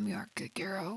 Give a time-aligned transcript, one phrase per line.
[0.00, 0.96] I'm your good girl。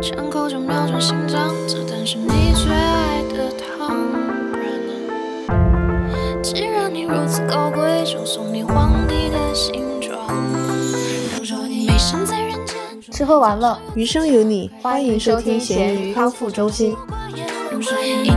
[0.00, 3.96] 枪口就瞄准心脏，子弹是你最爱的糖。
[6.44, 10.16] 既然你如此高贵，就送你皇帝的新装。
[11.36, 12.76] 如若你没生在人间，
[13.10, 16.94] 吃喝玩乐，余生有你，欢迎收听闲咸鱼康复中心。
[18.04, 18.30] 因你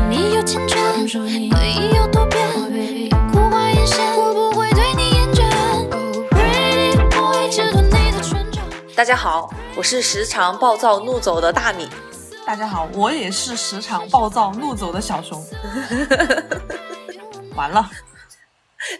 [3.31, 4.68] 不会
[8.99, 11.87] 大家好，我是时常暴躁怒走的大米。
[12.45, 15.41] 大家好，我也是时常暴躁怒走的小熊。
[17.55, 17.89] 完了，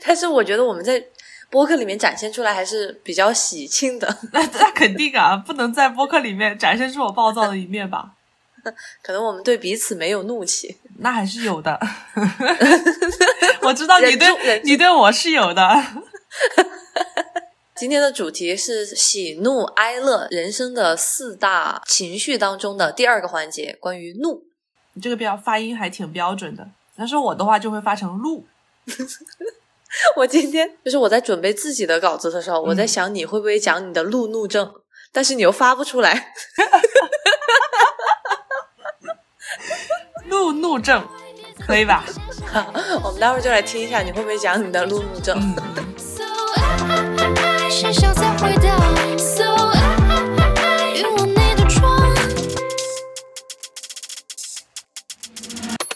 [0.02, 1.04] 但是我觉得我们在
[1.50, 8.12] 播客里面展现出来还是比较喜庆的， 那那肯定啊，不能在播客里面展现出我暴躁的一面吧？
[9.04, 10.78] 可能我们对彼此没有怒气。
[11.00, 11.78] 那还是有的。
[13.64, 15.86] 我知道你对你对我是有的。
[17.80, 24.44] 今天的主题是喜怒哀乐人生的四大情绪当中的第二个环节，关于怒。
[24.96, 28.46] 你这个标发音还挺标准的，但是我的话就会发成怒。
[30.18, 34.70] 我今天就是我在准备自己的稿子的时候，我嗯在想你会不会讲你的路怒症，
[35.14, 36.34] 但是你又发不出来。
[40.28, 41.08] 路怒症，
[41.66, 42.04] 可以吧？
[43.06, 45.40] 我们待会儿就来听一下你会不会讲你的路怒症。
[45.40, 45.56] 嗯，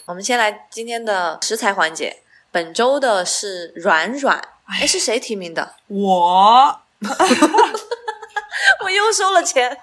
[0.05, 5.75] 我们先来今天的食材环节，本周的是软软，哎，是谁提名的？
[5.87, 6.79] 我。
[8.85, 9.77] 我又收了钱。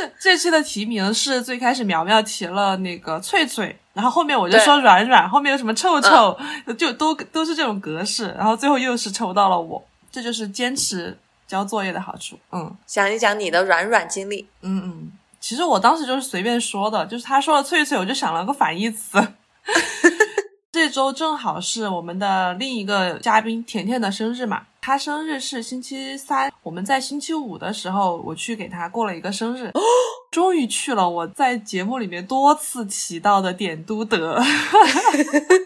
[0.00, 6.36] 是这期的提名是最开始苗苗提了那个翠翠，然后后面我就说软软，后面有什么臭臭，
[6.76, 12.38] 就都都是这种格式，然后最后又是抽到了我，这就是坚持交作业的好处。
[12.50, 14.48] 嗯讲一讲你的软软经历。
[14.62, 19.24] 嗯嗯，其实我当时就是随便说的，就是他说了翠翠，我就想了个反义词。
[20.72, 29.72] 这周正好是我们的另一个嘉宾甜甜的生日嘛，她生日是星期三，我们在星期五的时候我去给他过了一个生日，
[30.30, 34.38] 终于去了我在节目里面多次提到的点都德。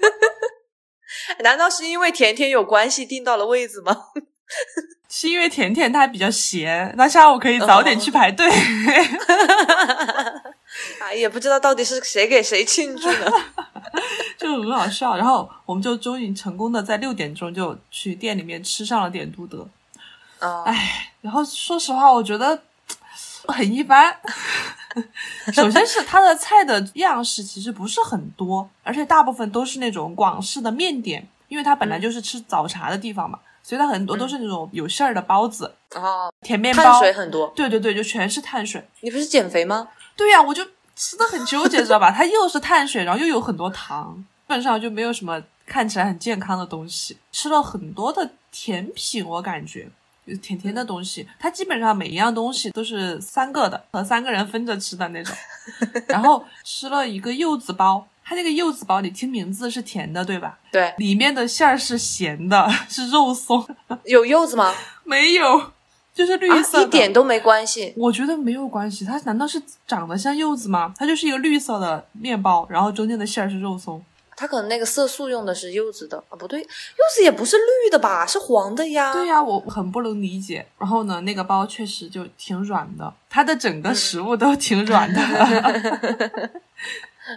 [1.43, 4.05] 难道是因为甜甜有关系订到了位子吗？
[5.11, 8.49] 是因为甜甜她比较闲，那下午可以早点去排队。
[11.01, 13.33] 啊，也不知道到底是谁给谁庆祝呢。
[14.37, 15.17] 就很好笑。
[15.17, 19.67] 然后我们就终于成功的在六点钟就去店里面吃上了点都德。
[20.39, 22.63] 啊、唉，然后说实话，我觉得
[23.49, 24.17] 很一般。
[25.53, 36.83] 首先是它的菜的样式其实不是很多，而且大部分都是那种广式的面点，因为它本来就是吃早茶的地方嘛，所以它很多都是那种有馅儿的包子、哦，甜面包。
[36.83, 37.49] 碳水很多。
[37.55, 38.89] 对对对，就全是碳水。
[39.01, 39.89] 你不是减肥吗？
[40.17, 40.65] 对呀、我就
[40.99, 42.11] 吃的很纠结，知道吧？
[42.11, 47.17] 它又是碳水，然后又有很多糖，基本上就没有什么看起来很健康的东西。
[47.31, 49.89] 吃了很多的甜品，我感觉
[50.27, 51.27] 就是甜甜的东西。
[51.39, 55.33] 它基本上每一样东西都是三个的，和三个人分着吃的那种。
[56.09, 60.59] 然后吃了一个柚子包，它那个柚子包你听名字是甜的，对吧？
[60.73, 63.65] 对，里面的馅儿是咸的，是肉松，
[64.05, 64.75] 有柚子吗？
[65.05, 65.73] 没有，
[66.19, 66.85] 就是绿啊，色的。
[66.85, 67.95] 一点都没关系。
[67.97, 70.93] 我觉得没有关系，它难道是长得像柚子吗？
[70.99, 74.05] 它就是一个绿色的面包，然后中间的馅儿是肉松。
[74.37, 76.67] 它可能那个色素用的是柚子的啊，不对，柚
[77.15, 79.13] 子也不是绿的吧，是黄的呀。
[79.13, 80.67] 对呀、我很不能理解。
[80.79, 85.21] 然后呢，那个包确实就挺软的，它的整个食物都挺软的。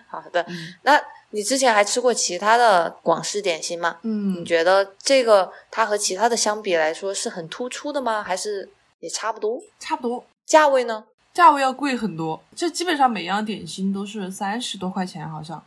[0.10, 1.00] 好的，嗯那
[1.32, 3.98] 你之前还吃过其他的广式点心吗？
[4.04, 8.22] 嗯你嗯，觉得这个它和其他的相比来说是很突出的吗？
[8.22, 8.70] 还是
[9.00, 9.62] 也差不多？
[9.80, 11.06] 差不多，价位呢？
[11.34, 15.64] 价位要贵很多，就基本上每样点心都是三十多块钱，好像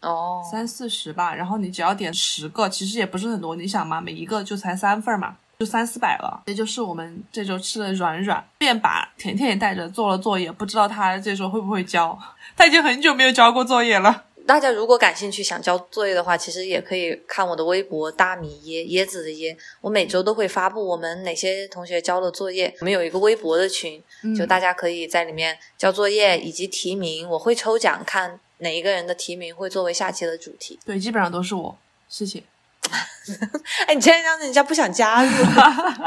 [0.00, 1.34] 哦，三四十吧。
[1.34, 3.56] 然后你只要点十个，其实也不是很多。
[3.56, 6.44] 你想嘛，每一个就才三份儿嘛，就三四百了。
[6.46, 12.16] 这就是我们这周吃的软软，便把甜甜也带着做了作业，不知道他这周会不会交。
[12.56, 14.26] 他已经很久没有交过作业了。
[14.48, 22.74] 大家如果感兴趣想交作业的话，其实也可以看我的微博“大米椰”椰子的椰，我每周都会发布我们哪些同学交了作业。
[22.80, 24.02] 我们有一个微博的群，
[24.34, 30.80] 就大家可以在里面交作业以及提名，我会抽奖看哪一个人的提名会作为下期的主题。
[30.86, 31.76] 对，基本上都是我，
[32.08, 32.42] 谢谢。
[33.86, 35.30] 哎，你这样让人家不想加入。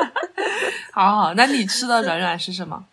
[0.92, 2.86] 好好，那你吃的软软是什么？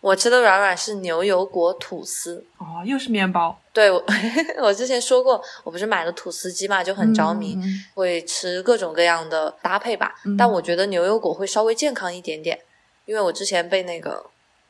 [0.00, 2.44] 我吃的软软是牛油果吐司。
[2.58, 4.02] 哦，又是面包，对我，
[4.62, 7.56] 我之前说过，我不是买了吐司机嘛，就很着迷，
[7.94, 10.14] 会吃各种各样的搭配吧。
[10.24, 12.58] 嗯但我觉得牛油果会稍微健康一点点。
[13.04, 14.26] 因为我之前被那个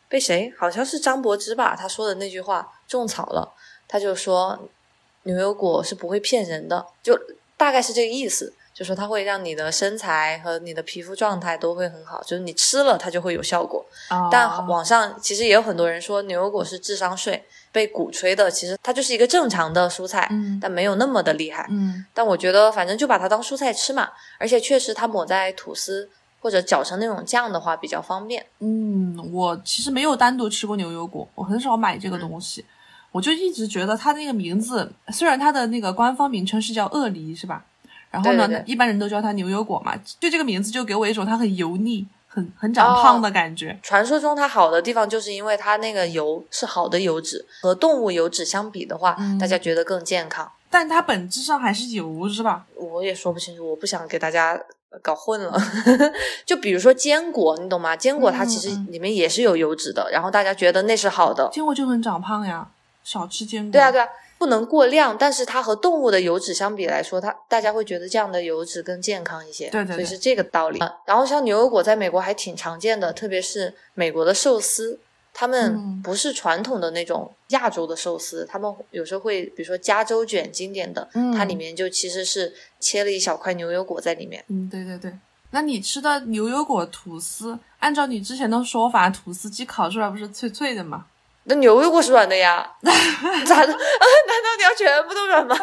[0.08, 3.54] 被谁好像是张柏芝吧，他说的那句话种草了，
[3.88, 4.68] 他就说
[5.22, 7.18] 牛油果是不会骗人的，就
[7.56, 8.52] 大概是这个意思。
[8.76, 13.82] 就说它会让你的身材和你的皮肤状态都会很好，就是你吃了它就会有效果。
[14.10, 17.42] 哦但网上其实也有很多人说牛油果是智商税，
[17.72, 18.50] 被鼓吹的。
[18.50, 21.66] 其实它就是一个正常的蔬菜，嗯但没有那么的厉害。
[21.70, 26.10] 嗯但我觉得反正就把它当蔬菜吃嘛，而且确实它抹在吐司
[26.42, 28.44] 或者搅成那种酱的话比较方便。
[28.58, 32.62] 嗯，我其实没有单独吃过牛油果，我很少买这个东西。
[33.10, 37.64] 我就一直觉得它那个名字，虽然它的那个官方名称是叫鳄梨，是吧？
[38.10, 43.78] 然后呢，对对对一般人都叫它牛油果嘛，就这个名字就给我一种它很油腻、很很长胖的感觉。
[43.82, 50.50] 传说中它好的地方就是因为它那个油是好的油脂，和动物油脂相比的话，嗯大家觉得更健康。
[50.68, 52.66] 但它本质上还是油，是吧？
[52.74, 54.60] 我也说不清楚，我不想给大家
[55.00, 55.56] 搞混了。
[56.44, 57.96] 就比如说坚果，你懂吗？
[57.96, 61.48] 坚果它其实里面也是有油脂的，然后大家觉得那是好的。
[61.52, 62.68] 坚果就很长胖呀，
[63.04, 63.72] 少吃坚果。
[63.72, 69.70] 对啊，对啊，不能过量，但是它和动物的油脂相比来说，它大家会觉得这样的油脂更健康一些。
[69.70, 70.78] 对对对所以是这个道理。
[71.06, 75.00] 然后像牛油果在美国还挺常见的，特别是美国的寿司。
[75.38, 84.42] 他们嗯不是传统的那种亚洲的寿司，他们有时候会，比如说加州卷经典的，嗯它里面就其实是切了一小块牛油果在里面。
[84.48, 85.12] 嗯，对对对。
[85.50, 91.04] 那你吃的牛油果吐司，按照你之前的说法，吐司机烤出来不是脆脆的吗？
[91.48, 93.66] 那牛油果是软的呀，咋的？
[93.66, 95.56] 难道你要全部都软吗？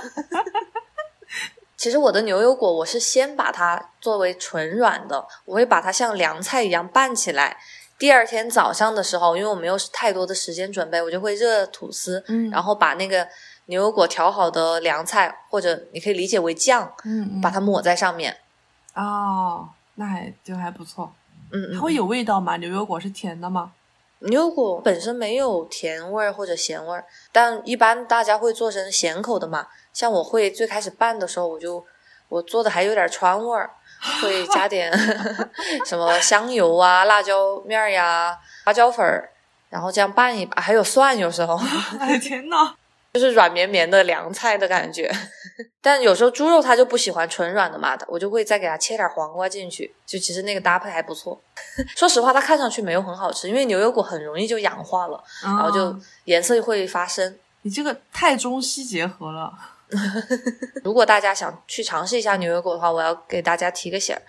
[1.75, 7.57] 其实我的牛油果，我是先把它作为纯软的，我会把它像凉菜一样拌起来。
[7.99, 13.27] 第二天早上的时候，因为我没有太多的时间准备，我就会热吐司，嗯然后把那个
[13.65, 17.41] 牛油果调好的凉菜，或者你可以理解为酱，嗯嗯。
[17.41, 18.37] 把它抹在上面。
[18.95, 21.13] 哦，那还就还不错。
[21.51, 22.55] 嗯嗯，它会有味道吗？
[22.57, 23.73] 牛油果是甜的吗？
[24.23, 29.67] 牛骨本身没有甜味儿或者咸味儿，但一般大家会做成咸口的嘛。
[29.91, 31.85] 像我会最开始拌的时候，我就
[32.29, 33.69] 我做的还有点川味儿，
[34.21, 34.91] 会加点
[35.85, 39.29] 什么香油啊、辣椒面儿呀、花椒粉儿，
[39.69, 41.59] 然后这样拌一拌，还有蒜，有时候
[41.99, 42.75] 哎天呐！
[43.13, 45.11] 就是软绵绵的凉菜的感觉。
[45.81, 51.39] 但有时候猪肉它就不喜欢纯软的嘛，我就会再给它切点黄瓜进去，就其实那个搭配还不错。
[51.95, 55.23] 说实话，它看上去没有很好吃，因为牛油果很容易就氧化了。
[55.43, 55.95] 然然后就
[56.25, 57.37] 颜色会发生。
[57.61, 59.51] 你这个太中西结合了。
[60.83, 64.21] 如果大家想去尝试一下牛油果的话，我要给大家提个醒儿：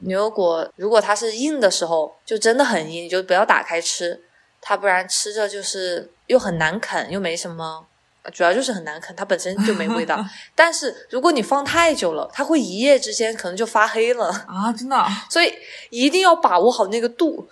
[0.00, 4.24] 牛油果如果它是硬的时候，就真的很硬，就不要打开吃
[4.60, 7.86] 它，不然吃着就是又很难啃，又没什么。
[8.32, 10.24] 主要就是很难啃，它本身就没味道。
[10.54, 14.28] 但是如果你放太久了，它会一夜之间可能就发黑了。
[14.46, 15.08] 啊，真的啊？
[15.30, 15.52] 所以
[15.90, 17.48] 一定要把握好那个度。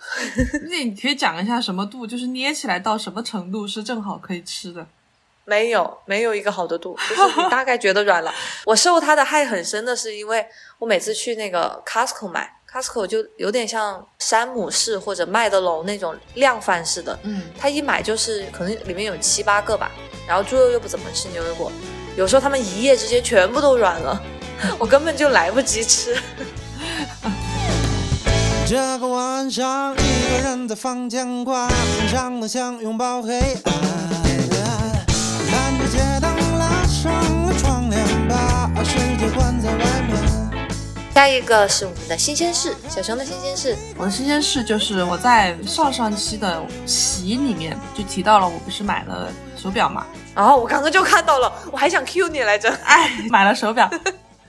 [0.69, 4.85] 那你可以讲一下什么度，就是捏起来到什么程度是正好可以吃的？
[5.47, 8.33] 没有，没有一个好的度，就是你大概觉得软了。
[8.65, 10.43] 我受它的害很深的是，因为
[10.79, 19.89] 我每次去那个 Costco 买，Costco 就有点像山姆士或者麦德龙那种量贩式的，嗯，他一买就是可能里面有七八个吧，
[20.27, 21.71] 然后猪肉又不怎么吃牛油果，
[22.17, 24.21] 有时候他们一夜之间全部都软了，
[24.77, 26.17] 我根本就来不及吃。
[28.67, 31.69] 这个晚上，一个人在房间挂，
[32.11, 33.55] 长得像拥抱黑暗。
[35.49, 36.34] 看着街灯
[41.15, 43.73] 下一个是我们的新鲜事，小熊的新鲜事。
[43.97, 50.05] 我的新鲜事就是我在上上期的习里面就提到了，我不是买了手表嘛？
[50.35, 52.69] 然后我刚刚就看到了，我还想 Q 你来着。
[52.83, 53.89] 哎，买了手表。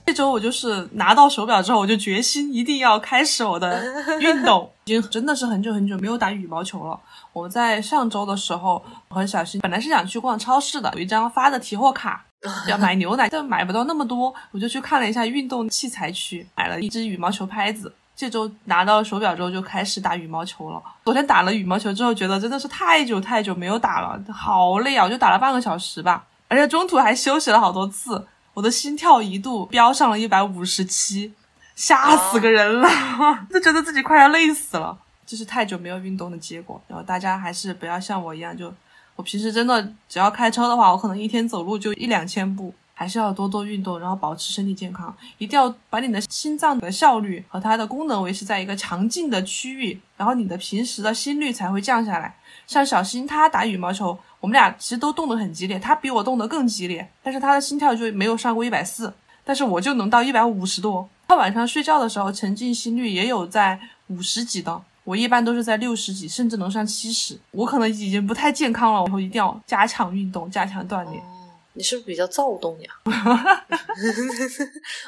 [0.06, 3.84] 这周我就是拿到手表之后，我就决心一定要开始我的
[4.18, 4.68] 运动。
[4.86, 6.98] 已经真的是很久很久没有打羽毛球了。
[7.32, 12.24] 我在上周的时候我和小新本来是想去逛超市的，有一张发的提货卡，
[12.68, 17.92] 要买牛奶，但买不到那么多，我就去看了一下运动器材区，买了一只羽毛球拍子。
[18.14, 20.82] 这周拿到手表之后就开始打羽毛球了。
[21.04, 25.04] 昨天打了羽毛球之后，觉得真的是太久太久没有打了，好累啊！
[25.04, 28.26] 我就打了半个小时吧，而且中途还休息了好多次。
[28.54, 31.34] 我的心跳一度飙上了一百五十七，
[31.74, 32.88] 吓死个人了，
[33.52, 34.96] 就觉得自己快要累死了。
[35.26, 36.80] 这是太久没有运动的结果。
[36.88, 38.72] 然后大家还是不要像我一样，就
[39.16, 42.72] 我平时真的只要开车的话，我可能一天走路就一两千步。
[42.98, 45.14] 还是要多多运动，然后保持身体健康。
[45.36, 52.34] 一定要把你的心脏的效率和它的功能维持在一个强劲的区域，然后你的平时的心率才会降下来。
[52.66, 59.12] 像小新他打羽毛球，我们俩其实都动得很激烈，他比我动得更激烈，但是他的心跳就没有上过一百四，
[59.44, 61.06] 但是我就能到一百五十多。
[61.28, 64.80] 他晚上睡觉的时候，沉浸心率也有在五十几的。
[65.06, 67.38] 我一般都是在六十几，甚至能上七十。
[67.52, 71.22] 我可能已经不太健康了，我以后一定要加强运动，加强锻炼。
[71.22, 71.26] 哦，
[71.74, 72.90] 你是不是比较躁动呀？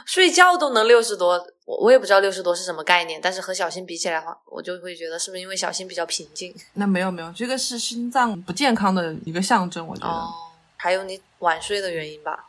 [0.07, 6.55] 睡觉都能六十多，我我也不知道六十多是什么概念，但是和小新比起来的话，我就会觉得是不是因为小新比较平静？
[6.75, 10.09] 那没有没有，这个是心脏不健康的一个象征，我觉得。
[10.09, 10.29] 哦，
[10.77, 12.45] 还有你晚睡的原因吧？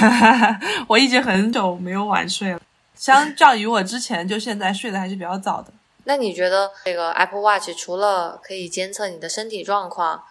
[0.88, 2.60] 我已经很久没有晚睡了，
[2.94, 5.72] 相较于我之前，就现在睡得还是比较早的。
[6.08, 10.22] 那你觉得这个 Apple Watch 除了可以监测你的身体状况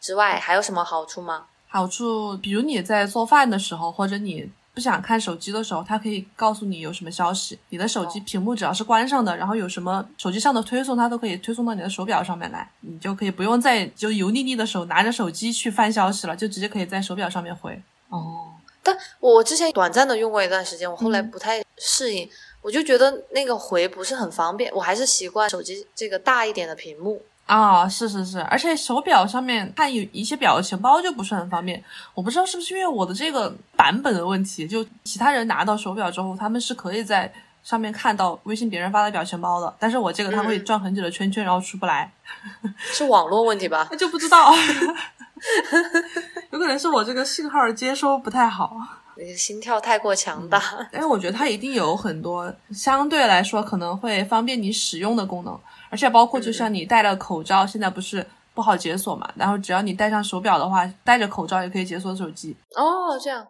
[0.00, 1.46] 之外，还有什么好处吗？
[1.68, 7.58] 好处，比如你在做饭的时候，或者你不想看手机的时候，它可以告诉你有什么消息。
[7.70, 17.82] 你的手机屏幕只要是关上的，然后有什么手机上的推送，它都可以推送到你的手表上面来，你就可以不用再就油腻腻的手拿着手机去翻消息了，就直接可以在手表上面回。
[18.08, 18.52] 哦，
[18.82, 22.30] 但我之前短暂的用过一段时间，我后来不太适应，
[22.66, 27.22] 我就觉得那个回不是很方便，我还是习惯手机这个大一点的屏幕。
[27.46, 31.80] 啊，是是是，而且手表上面看有一些表情包就不是很方便，
[32.12, 37.32] 我不知道是不是因为我的这个版本的问题，就其他人拿到手表之后，他们是可以在
[37.62, 42.10] 上面看到微信别人发的表情包的，但是我这个它会转很久的圈圈，然后出不来，
[42.76, 43.86] 是网络问题吧？
[43.92, 44.52] 那就不知道，
[46.50, 48.76] 有可能是我这个信号接收不太好。
[49.18, 50.60] 你的心跳太过强大，
[50.92, 55.58] 但是我觉得它一定有很多相对来说可能会方便你使用的功能，
[55.88, 59.26] 而且包括就像你戴了口罩，现在不是不好解锁嘛？
[59.34, 62.54] 然后只要你戴上手表的话，戴着口罩也可以解锁手机。
[62.74, 63.46] 哦，这样，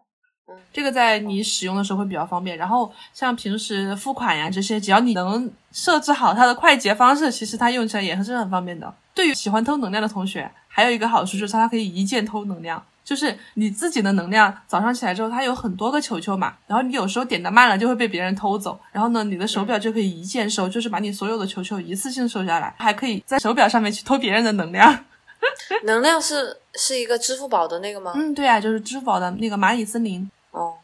[0.72, 2.56] 这个在你使用的时候会比较方便。
[2.56, 8.94] 然后像平时付款呀这些，只要你能设置好它的快捷方式，其实它用起来也是很方便的。
[9.12, 12.80] 对于喜欢偷能量的同学，还有一个好处就是它可以一键偷能量。
[13.06, 25.04] 就是你自己的能量，早上起来之后，它有很多个球球嘛，然后你有时候点的慢了，就会被别人偷走，然后呢，你的手表就可以一键收，就是把你所有的球球一次性收下来，还可以在手表上面去偷别人的能量。
[25.84, 28.12] 能量是是一个支付宝的那个吗？
[28.16, 30.28] 嗯，对啊，就是支付宝的那个蚂蚁森林。
[30.50, 30.74] 哦，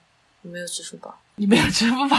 [0.43, 2.17] 你没有支付宝， 你没有支付宝，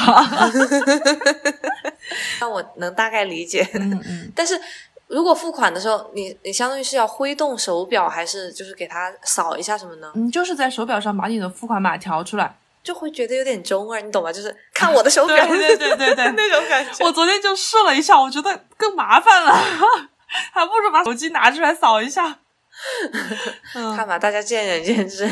[2.41, 3.65] 那我能大概理解。
[3.75, 4.59] 嗯嗯，但是。
[5.07, 10.11] 如果付款的时候，你你相当于是要挥动手表，还是就是给它扫一下什么呢？
[10.15, 14.31] 你，就是在手表上把你的付款码调出来，就会觉得有点中二，你懂吗？
[14.31, 17.05] 就是看我的手表， 对对对对对， 那种感觉。
[17.05, 19.53] 我昨天就试了一下，我觉得更麻烦了，
[20.51, 22.39] 还不如把手机拿出来扫一下。
[23.73, 25.29] 看吧，大家见仁见智。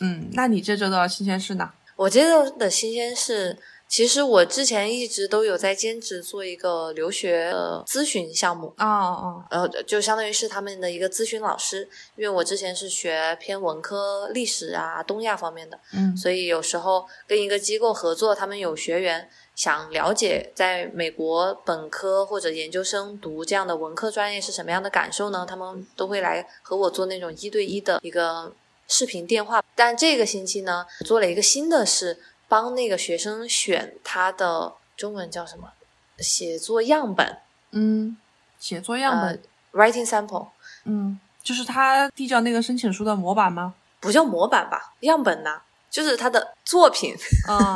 [0.00, 1.70] 嗯，那你这周的新鲜事呢？
[1.96, 3.58] 我这周的新鲜事。
[3.94, 25.46] 其实我之前一直都有在兼职做一个留学的咨询项目啊啊，然后就相当于是他们的一个咨询老师，因为我之前是学偏文科历史啊东亚方面的，嗯，所以有时候跟一个机构合作，他们有学员想了解在美国本科或者研究生读这样的文科专业是什么样的感受呢？
[25.48, 28.52] 他们都会来和我做那种一对一的一个
[28.88, 29.62] 视频电话。
[29.76, 32.18] 但这个星期呢，做了一个新的是。
[32.54, 35.72] 帮那个学生选他的中文叫什么？
[36.18, 37.38] 写作样本。
[37.72, 38.16] 嗯，
[38.60, 39.42] 写作样本
[39.72, 40.46] ，writing sample。
[40.84, 43.74] 嗯，就是他递交那个申请书的模板吗？
[43.98, 47.12] 不叫模板吧，样本呐，就是他的作品。
[47.48, 47.74] 啊，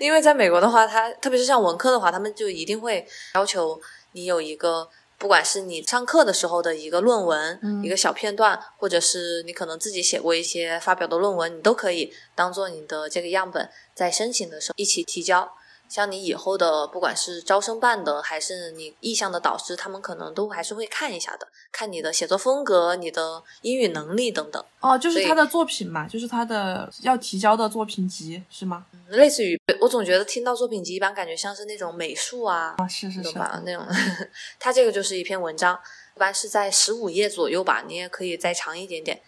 [0.00, 4.90] 因为在美国的话，他特别是像文科的话，他们就一定会要求你有一个。
[5.22, 15.48] 不管是你上课的时候的一个论文，一个小片段，或者是你可能自己写过一些发表的论文，你都可以当做你的这个样本，在申请的时候一起提交。
[15.92, 24.64] 像你以后的，不管是招生办的，还是你意向的导师，他们可能都还是会看一下的，看你的写作风格、你的英语能力等等。
[24.80, 28.86] 哦，就是他的作品嘛，就是他的要提交的作品集是吗？
[29.08, 33.86] 类似于，我总觉得听到作品集，一般感觉像是那种美术啊，啊是是是那种。
[34.58, 35.78] 他这个就是一篇文章，
[36.16, 39.20] 一般是在十五页左右吧，你也可以再长一点点。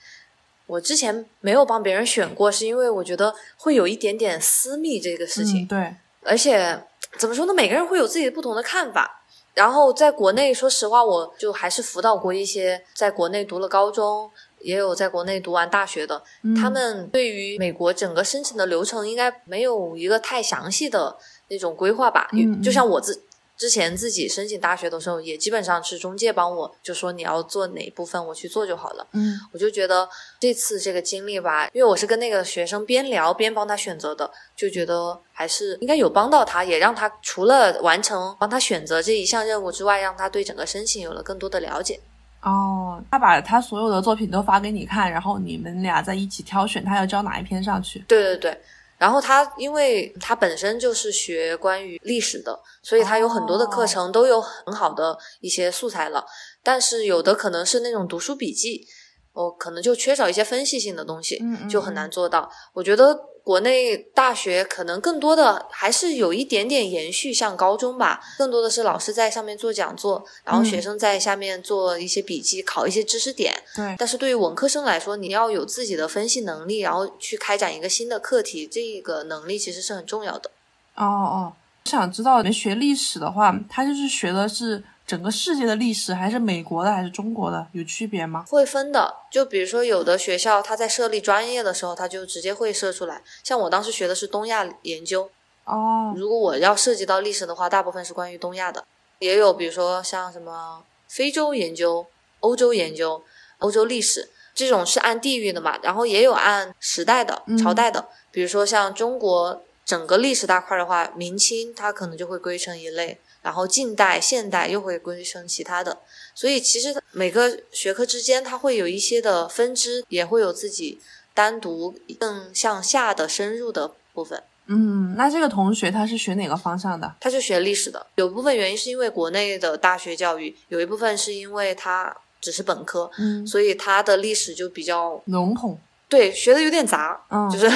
[0.65, 5.67] 我之前没有帮别人选过，是因为我觉得会有一点点私密这个事情。
[5.67, 5.97] 对。
[6.25, 6.85] 而且
[7.19, 7.55] 怎么说呢？
[7.55, 9.21] 每个人会有自己不同的看法。
[9.55, 14.29] 然后在国内，说实话，我就还是辅导过一些在国内读了高中，
[14.59, 16.21] 也有在国内读完大学的。
[16.61, 21.17] 他们对于美国整个申请的流程，应该没有一个太详细的
[21.49, 22.29] 那种规划吧？
[22.33, 23.23] 嗯，就像我自。
[23.57, 29.07] 之前自己申请大学的时候，也基本上是中介帮我，就说你要做哪部分，我去做就好了。
[29.13, 30.09] 嗯，我就觉得
[30.41, 42.01] 这次这个经历吧，因为我是跟那个学生边聊边帮他选择的，就觉得还是应该有帮到他，也让他除了完成帮他选择这一项任务之外，让他对整个申请有了更多的了解。
[42.43, 48.05] 哦，他把他所有的作品都发给你看，然后你们俩在一起挑选他要交哪一篇上去。
[48.09, 48.61] 对对对。
[49.05, 56.25] 然后他因为他本身就是学关于历史的，所以他有很多的课程都有很好的一些素材了。
[56.63, 58.87] 但是有的可能是那种读书笔记，
[59.35, 62.51] 我可能就缺少一些分析性的东西，就很难做到。
[62.73, 73.55] 我觉得国内大学可能更多的还是有一点点延续，像高中吧，更多的是老师在上面做讲座，然后嗯学生在下面做一些笔记，考一些知识点。
[73.77, 80.51] 对，但是对于文科生来说，你要有自己的分析能力，然后去开展一个新的课题，这个能力其实是很重要的。
[80.97, 81.53] 哦哦，
[81.85, 88.45] 我想知道你们学历史的话，他就是学的是整个世界的历史，还是美国的，还是中国的，有区别吗？
[88.49, 93.23] 会分的，就比如说有的学校它在设立专业的时候，它就直接会设出来。
[93.43, 95.31] 像我当时学的是东亚研究，
[95.65, 98.85] 哦，如果我要涉及到历史的话，大部分是关于东亚的，
[99.19, 102.07] 也有比如说像什么非洲研究、
[102.41, 103.23] 欧洲研究、
[103.59, 115.99] 欧洲历史这种是按地域的嘛，然后也有按时代的、嗯朝代的，比如说像中国整个历史大块的话，明清它可能就会归成一类，然后近代、现代又会归成其他的，
[116.35, 120.99] 所以其实每个学科之间它会有一些的分支，也会有自己
[121.35, 124.43] 单独更向下的深入的部分。
[124.67, 127.15] 嗯，那这个同学他是学哪个方向的？
[127.21, 135.79] 他是学历史的，有部分原因是因为国内的大学教育，有一部分是因为他只是本科，嗯，所以他的历史就比较笼统。
[136.15, 137.67] 对学的有点杂，嗯，就是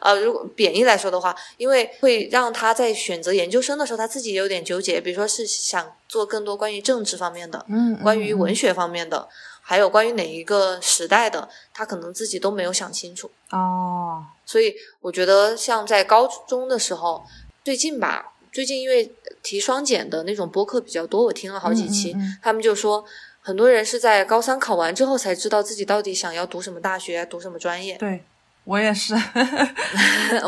[0.00, 9.28] 呃，如果贬义来说的话，因为会让他在选择研究生的时候，他自己也有点纠结，比如说是想做更多关于政治方面的，嗯，关于文学学方面的，
[9.60, 13.30] 还有关于哪一个时代的，他可能自己都没有想清楚。
[13.50, 17.24] 哦，所以我觉得像在高中的时候，
[17.64, 19.12] 最近吧，最近因为
[19.42, 22.38] 提双减的那种播客比较多，我听了好几期，嗯嗯嗯。
[22.42, 23.04] 他们就说
[23.48, 27.96] 很多人是在高三考完之后才知道自己到底想要读什么大学，读什么专业。
[27.96, 28.22] 对
[28.64, 29.14] 我也是。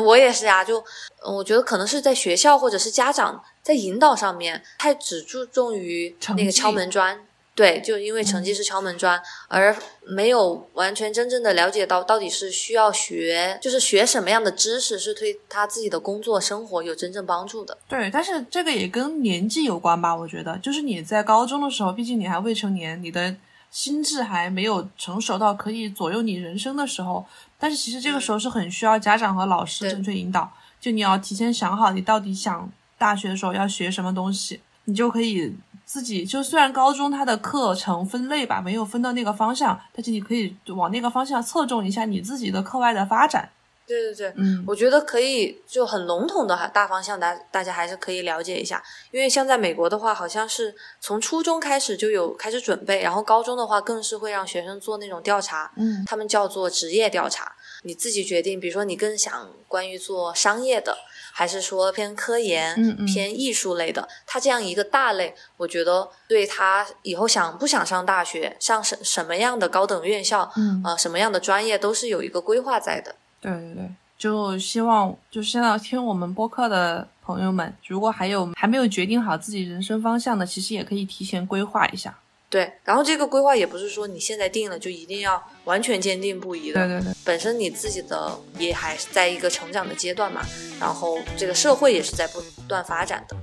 [0.04, 0.84] 我也是 呀，就
[1.22, 7.18] 呃我觉得可能是在学校或者是家长在引导上面太只注重于那个敲门砖。
[7.60, 9.76] 对，就因为成绩是敲门砖，而
[10.06, 17.76] 没有完全真正的了解到到底是需要学，就是学什么样的知识是对他自己的工作生活有真正帮助的。
[17.86, 20.16] 对，但是这个也跟年纪有关吧？
[20.16, 23.36] 我觉得，就是你在高中的时候，毕竟你还未成年，你的
[23.70, 27.26] 心智还没有成熟到可以左右你人生的时候。
[27.58, 35.54] 但是其实这个时候是很需要家长和老师对正确引导，就你要提前想好你到底想大学的时候要学什么东西，你就可以
[35.92, 43.50] 自己就虽然高中它的课程分类吧没有分到那个方向，但是你可以往那个方向侧重一下你自己的课外的发展。
[43.88, 48.80] 对对对，嗯我觉得可以就很笼统的大方向，大大家还是可以了解一下。
[49.10, 57.50] 因为像在美国的话，好像是从初中开始就有开始准备，然后高中的话更是会让学生做那种调查，嗯他们叫做职业调查。
[57.82, 60.96] 你自己决定，比如说你更想关于做商业的，
[61.32, 73.14] 还是说偏科研、嗯嗯偏艺术类的，他这样一个大类，我觉得对他以后想不想上大学，上什什么样的高等院校，嗯呃，什么样的专业，都是有一个规划在的。
[73.40, 82.18] 对对对，就希望就现在听我们播客的朋友们，如果还有还没有决定好自己人生方向的，其实也可以提前规划一下。
[82.50, 90.42] 对，然后这个规划也不是说你现在定了就一定要完全坚定不移的，对对对，本身你自己的也还是在一个成长的阶段嘛，
[90.80, 93.36] 然后这个社会也是在不断发展的。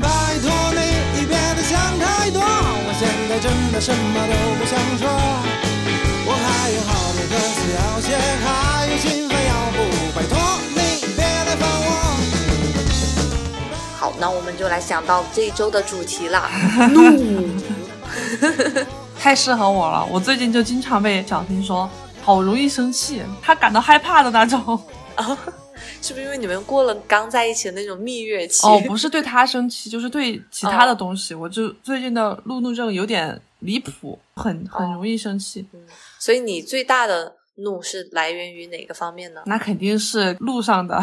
[0.00, 5.04] 拜托你别再想太多，我现在真的什么都不想说。
[6.26, 9.27] 我还有好多歌词要写，还有心
[13.98, 16.48] 好，那我们就来想到这一周的主题了，
[16.92, 17.48] 怒。
[19.18, 20.06] 太适合我了。
[20.08, 21.90] 我最近就经常被小新说，
[22.22, 24.80] 好容易生气，他感到害怕的那种
[25.16, 25.36] 啊。
[26.00, 28.64] 是不是因为你们过了刚在一起的那种蜜月期？
[28.68, 31.34] 哦，不是对他生气，就是对其他的东西。
[31.34, 35.66] 我就最近的路怒症有点离谱，很很容易生气。
[36.20, 39.42] 所以你最大的怒是来源于哪个方面呢？
[39.46, 40.98] 那肯定是路上的。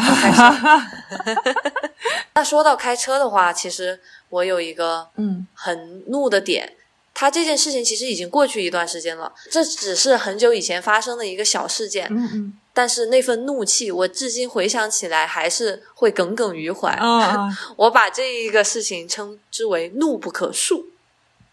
[2.36, 6.74] 那说到开车的话，其实我有一个嗯很怒的点。
[7.13, 16.91] 他这件事情其实已经过去一段时间了，这只是很久以前发生的一个小事件，嗯嗯但是那份怒气，我至今回想起来还是会耿耿于怀。
[17.02, 20.88] 嗯嗯，我把这一个事情称之为怒不可恕。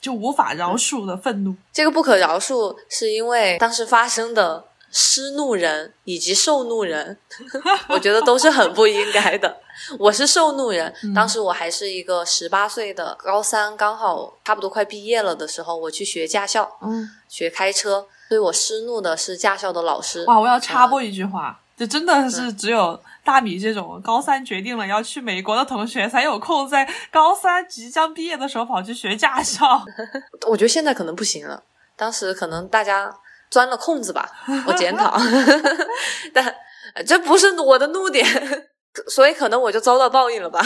[0.00, 1.54] 就无法饶恕的愤怒。
[1.72, 7.18] 这个不可饶恕，是因为当时发生的施怒人以及受怒人，
[7.88, 9.56] 我觉得都是很不应该的。
[9.98, 10.94] 我是受怒人。
[11.02, 18.06] 嗯当时我还是一个十八岁的高三，刚好差不多快毕业了的时候，我去学驾校，嗯，学开车。
[18.28, 20.24] 对我施怒的是驾校的老师。
[20.26, 29.84] 哇，我要插播一句话，这真的是只有大米这种高三决定了要去美国的同学才有空在高三即将毕业的时候跑去学驾校。
[30.48, 31.62] 我觉得现在可能不行了，
[31.94, 33.14] 当时可能大家
[33.52, 34.26] 钻了空子吧，
[34.66, 35.14] 我检讨，
[36.32, 36.42] 但
[36.94, 38.26] 呃这不是我的怒点，
[39.08, 40.64] 所以可能我就遭到报应了吧。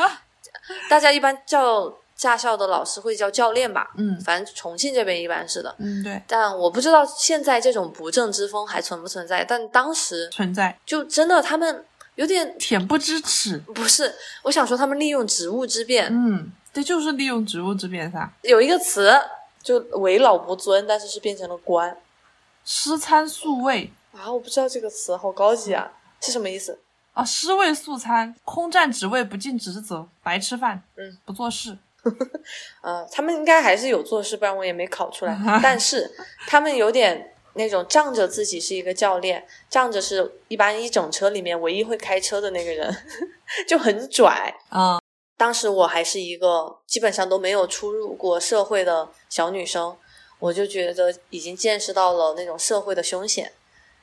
[0.90, 5.74] 大家一般叫驾校的老师会叫教练吧，嗯反正重庆这边一般是的。
[5.78, 11.82] 嗯，对，但我不知道现在这种不正之风还存不存在，但当时存在就真的他们
[12.16, 13.56] 有点 恬不知耻。
[13.74, 18.30] 不是，我想说他们利用职务之便，嗯，对就是利用职务之便噻。
[18.42, 19.18] 有一个词
[19.62, 21.96] 就为老不尊，但是是变成了官。
[22.70, 26.78] 失餐宿卫啊，我不知道这个词，好高级啊，是什么意思？
[27.14, 31.78] 啊，尸位素餐，空占职位不尽职责，白吃饭，嗯，不做事。
[32.82, 35.34] 呃，他们应该还是有做事，不然我也没考出来。
[35.62, 36.14] 但是
[36.46, 42.94] 他们有点那种仗着自己是一个教练，仗着是一般一整车里面唯一会开车的那个人，
[43.66, 44.54] 就很拽。
[44.68, 45.00] 啊、
[45.38, 49.96] 当时我还是一个基本上都没有出入过社会的小女生，
[50.38, 53.52] 我就觉得已经见识到了那种社会的凶险。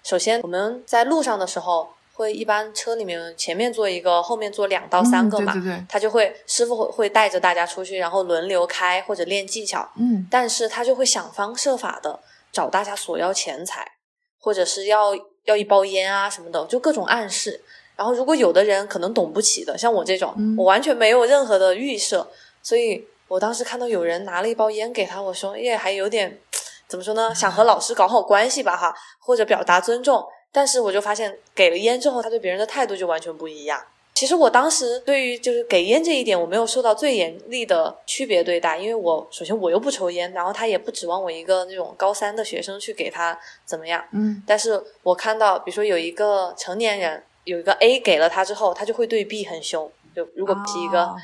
[0.03, 12.19] 首先，我们在路上的时候，会一般车里面前面坐一个，后面坐两到三个嘛，嗯对对对，他就会师傅会会带着大家出去，然后轮流开或者练技巧，嗯但是他就会想方设法的
[12.51, 13.93] 找大家索要钱财，
[14.39, 15.13] 或者是要
[15.45, 17.63] 要一包烟啊什么的，就各种暗示。
[17.95, 22.29] 然后如果有的人可能懂不起的，像我这种，嗯我完全没有任何的预设，
[22.61, 26.39] 所以我当时看到有人拿了一包烟给他，我说耶，还有点
[26.87, 30.25] 怎么说呢，想和老师搞好关系吧哈，或者表达尊重。
[30.51, 33.81] 但是我就发现，给了烟之后，他对别人的态度就完全不一样。
[34.13, 44.01] 其实我当时对于就是给烟这一点，我没有受到最严厉的区别对待，因为我首先我又不抽烟，然后他也不指望我一个那种高三的学生去给他怎么样。
[44.13, 49.91] 嗯但是我看到，比如说有一个成年人，有一个 A 给了他之后，他就会对 B 很凶。
[50.15, 51.17] 就如果是一个哦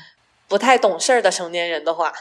[0.52, 2.12] 不太懂事儿的成年人的话，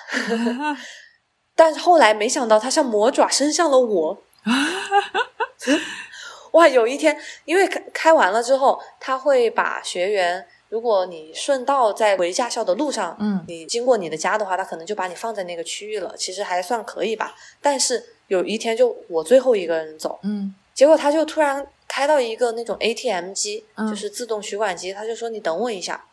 [1.54, 4.24] 但是后来没想到他像魔爪伸向了我。
[6.54, 6.66] 哇！
[6.66, 17.36] 有一天，因为开开完了之后，他会把学员，如果你顺道在回驾校的路上，嗯你经过你的家的话，他可能就把你放在那个区域了，其实还算可以吧。
[17.62, 26.06] 但是有一天，就我最后一个人走，嗯结果他就突然开到一个那种 ATM 机，嗯就是自动取款机，他就说你等我一下，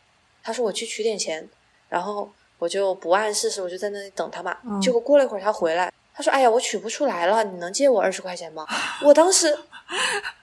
[0.42, 1.48] 他说我去取点钱，
[1.88, 4.56] 然后我就不谙世事，我就在那里等他嘛。
[4.64, 8.66] 嗯结果过了一会儿他回来，他说哎呀我取不出来了，你能借我二十块钱吗？
[9.04, 9.56] 我当时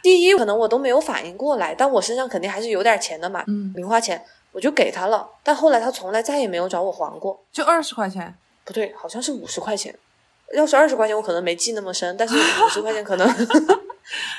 [0.01, 7.39] 第一可能我都没有反应过来，但我身上肯定还是有点钱的嘛，嗯，零花钱我就给他了，但后来他从来再也没有找我还过。
[7.51, 8.33] 就二十块钱。
[8.63, 9.95] 不对，好像是五十块钱。
[10.53, 13.27] 要是二十块钱，我可能没记那么深，但是五十块钱可能，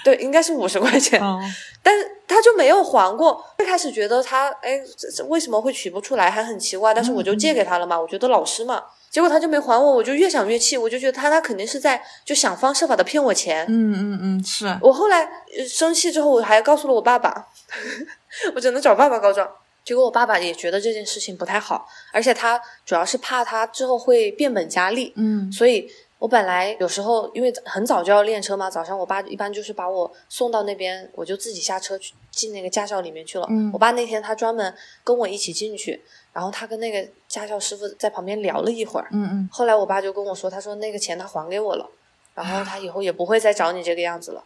[0.04, 1.20] 对，应该是五十块钱。
[1.22, 1.40] 嗯
[1.82, 3.44] 但是他就没有还过。
[3.58, 6.92] 最开始觉得他，哎，这这为什么会取不出来，还很奇怪。
[6.92, 8.82] 但是我就借给他了嘛，我觉得老师嘛。
[9.08, 13.64] 结果他就没还我，我就越想越气，我就觉得他他肯定是在就想方设法的骗我钱。
[13.68, 14.76] 嗯嗯嗯，是。
[14.82, 15.22] 我后来
[15.56, 17.46] 呃生气之后，我还告诉了我爸爸，
[18.56, 19.48] 我只能找爸爸告状。
[19.84, 33.46] 结果我爸爸也觉得这件事情不太好，而且他主要是怕他之后会变本加厉，嗯所以我本来有时候因为很早就要练车嘛，早上我爸一般就是把我送到那边，我就自己下车去进那个驾校里面去了。
[33.50, 34.74] 嗯我爸那天他专门
[35.04, 36.02] 跟我一起进去，
[36.32, 39.08] 然后他跟那个驾校师傅在旁边聊了一会儿。
[39.12, 41.86] 嗯嗯后来我爸就跟我说，他说那个钱他还给我了，
[42.34, 44.42] 然后他以后也不会再找你这个样子了。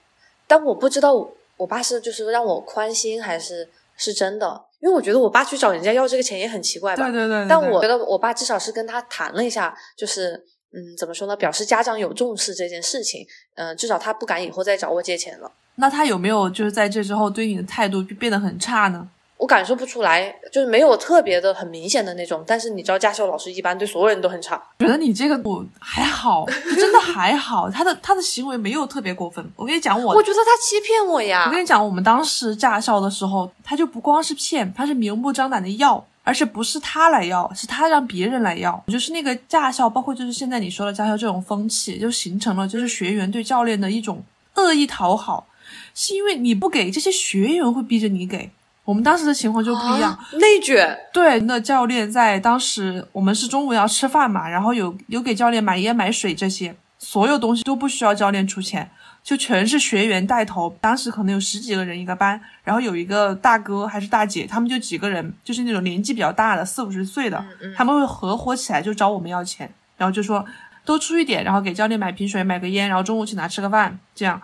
[0.48, 7.04] 但我不知道我我爸是就是让我宽心还是是真的，因为我觉得我爸去找人家要这个钱也很奇怪吧。
[7.04, 15.50] 对对对对但对我觉得我爸至少是跟他谈了一下，就是嗯，怎么说呢，表示家长有重视这件事情，嗯、至少他不敢以后再找我借钱了。
[15.76, 19.08] 那他有没有就是在这之后对你的态度就变得很差呢？
[19.38, 24.62] 我感受不出来，就是没有特别的很明显的那种，但是你知道驾校老师一般对所有人都很差。
[24.80, 29.42] 觉得你这个我还好，就真的还好，他的他的行为没有特别过分。
[29.56, 31.62] 我跟你讲，我我觉得他欺骗我呀我跟！
[31.62, 38.80] 你讲，我们当时驾校的时候，他就不光是骗，他是明目张胆的要，而且不是他来要，是他让别人来要。
[38.86, 44.22] 就是那个驾校，包括就是现在你说的驾校这种风气，就形成了就是学员对教练的一种
[44.54, 45.48] 恶意讨好，
[45.92, 48.48] 是因为你不给，这些学员会逼着你给。
[48.84, 58.88] 我们当时的情况就不一样，啊内卷，对，那教练在当时我们是中午要吃饭嘛，然后有有给教练买烟买水这些，所有东西都不需要教练出钱，
[59.22, 70.44] 就全是学员带头，当时可能有十几个人一个班，然后有一个大哥还是大姐，他们就几个人，就是那种年纪比较大的四五十岁的，嗯他们会合伙起来就找我们要钱，然后就说
[70.84, 74.40] 多出一点，然后给教练买瓶水、买个烟，然后中午请他吃个饭，这样。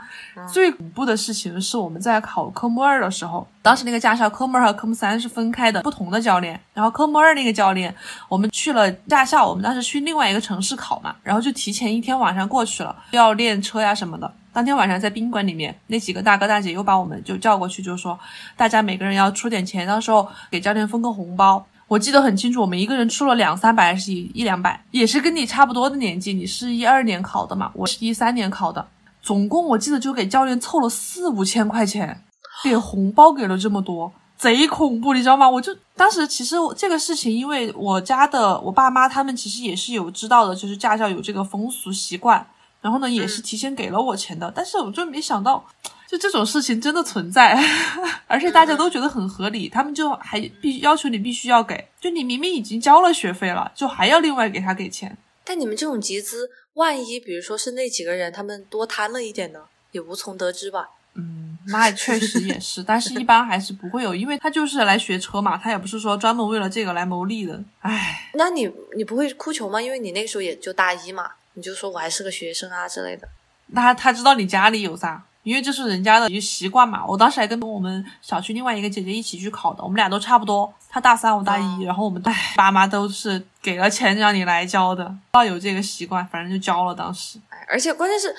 [0.53, 6.61] 最恐怖的事情是我们在考科目二的时候，当时那个驾校科目二和科目三是分开的，不同的教练。
[6.75, 7.93] 然后科目二那个教练，
[8.29, 14.31] 我们去了驾校，我们当时去另外一个城市考嘛，然后就提前一天晚上过去了，要练车呀什么的。
[14.57, 18.19] 当天晚上在宾馆里面，那几个大哥大姐又把我们就叫过去，就说
[18.57, 21.63] 大家每个人要出点钱，到时候给教练分个红包。
[21.89, 26.33] 我记得很清楚，我们一个人出了两三百还是一一两百，也是跟你差不多的年纪。
[26.33, 28.89] 你是一二年考的嘛，我是一三年考的，
[29.21, 32.23] 总共我记得就给教练凑了四五千块钱，
[32.65, 35.47] 给红包给了这么多，贼恐怖，你知道吗？
[35.51, 42.45] 我就当时其实这个事情，因为我家的我爸妈他们其实也是有知道的，就是驾校有这个风俗习惯，
[42.87, 45.67] 然后呢也是提前给了我钱的，但是我就没想到。
[46.09, 47.61] 就这种事情真的存在，
[48.29, 55.19] 而且大家都觉得很合理，他们就还必须要求你必须要给，就你明明已经交了学费了，就还要另外给他给钱。
[55.43, 59.59] 但你们这种集资，万一比如说是那几个人他们多贪了一点呢，
[59.91, 60.91] 也无从得知吧？
[61.15, 67.61] 嗯，那确实也是，但是一般还是不会有，因为他就是来学车嘛，他也不是说专门为了这个来谋利的。
[67.81, 69.83] 唉，那你你不会哭穷吗？
[69.83, 73.29] 因为你那个时候也就大一嘛，你就说我还是个学生啊之类的。
[73.69, 75.23] 那他他知道你家里有啥？
[75.43, 77.05] 因为这是人家的一个习惯嘛。
[77.07, 86.95] 我当时还跟我们小区另外一个姐姐一起去考的，我们俩都差不多，她大三我大一，然后我们唉爸妈都是给了钱让你来交的，要有这个习惯，反正就交了。
[86.95, 88.35] 当时哎而且关键是，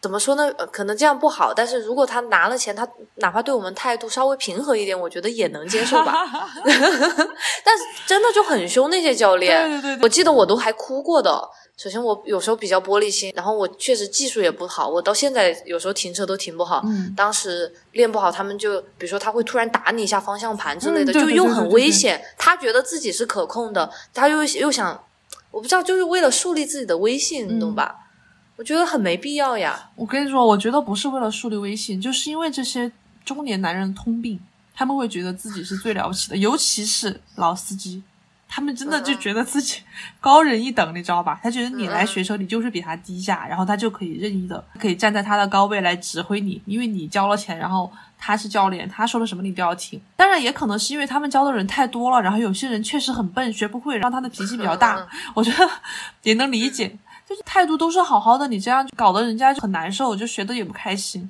[0.00, 0.46] 怎么说呢？
[0.58, 6.14] 呃可能这样不好，但是如果他拿了钱，他哪怕对我们态度稍微平和一点，我觉得也能接受吧。
[6.64, 11.48] 但是真的就很凶那些教练，对对对对我记得我都还哭过的。
[11.76, 16.80] 首先我有时候比较玻璃心，然后我确实技术也不好，我到现在有时候停车都停不好。
[16.86, 22.24] 嗯当时练不好，他们就比如说他会突然打你一下方向盘之类的，就又很危险。
[22.38, 25.04] 他觉得自己是可控的，他又又想，
[25.50, 27.94] 我不知道，就是为了树立自己的威信，你懂嗯吧？
[28.56, 29.90] 我觉得很没必要呀。
[29.96, 32.90] 我跟你说，我觉得不是为了树立威信，就是因为这些
[33.22, 34.40] 中年男人的通病，
[34.74, 38.02] 他们会觉得自己是最了不起的，尤其是老司机，
[38.48, 39.82] 他们真的就觉得自己
[40.20, 41.38] 高人一等，你知道吧？
[41.42, 50.00] 他觉得你来学车，你就是比他低下，然后他就可以任意的可以站在他的高位来指挥你，因为你交了钱，然后他是教练，他说了什么你都要听。
[50.16, 55.68] 当然，也可能是因为他们教的人太多了，然后有些人确实很笨，学不会，让他的脾气比较大，嗯我觉得
[56.22, 56.96] 也能理解。
[57.28, 61.28] 就是态度都是好好的，你这样搞得人家就很难受，就学的也不开心。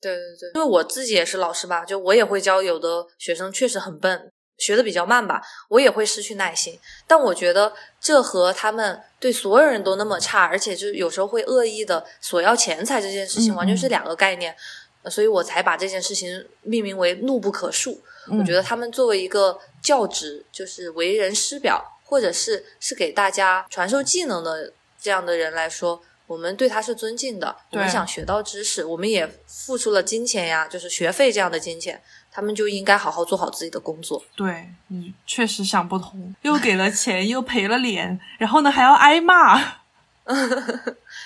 [0.00, 6.78] 对对对，因为我自己也是老师吧，就我也会教有的学生确实很笨，学的比较慢吧，我也会失去耐心。
[7.06, 14.56] 但我觉得这和他们对所有人都那么差，而且就有时候会恶意的索要钱财这件事情，嗯完全是两个概念。
[15.02, 17.96] 呃所以我才把这件事情命名为“怒不可恕”。
[18.36, 27.54] 我觉得他们作为一个教职，就是为人师表，或者是是给大家传授技能的这样的人来说，我们对他是尊敬的。
[27.70, 32.02] 我们想学到知识，我们也付出了金钱呀，就是学费这样的金钱，
[32.36, 34.22] 他们就应该好好做好自己的工作。
[34.34, 39.58] 对你确实想不通，又给了钱，又赔了脸，然后呢还要挨骂。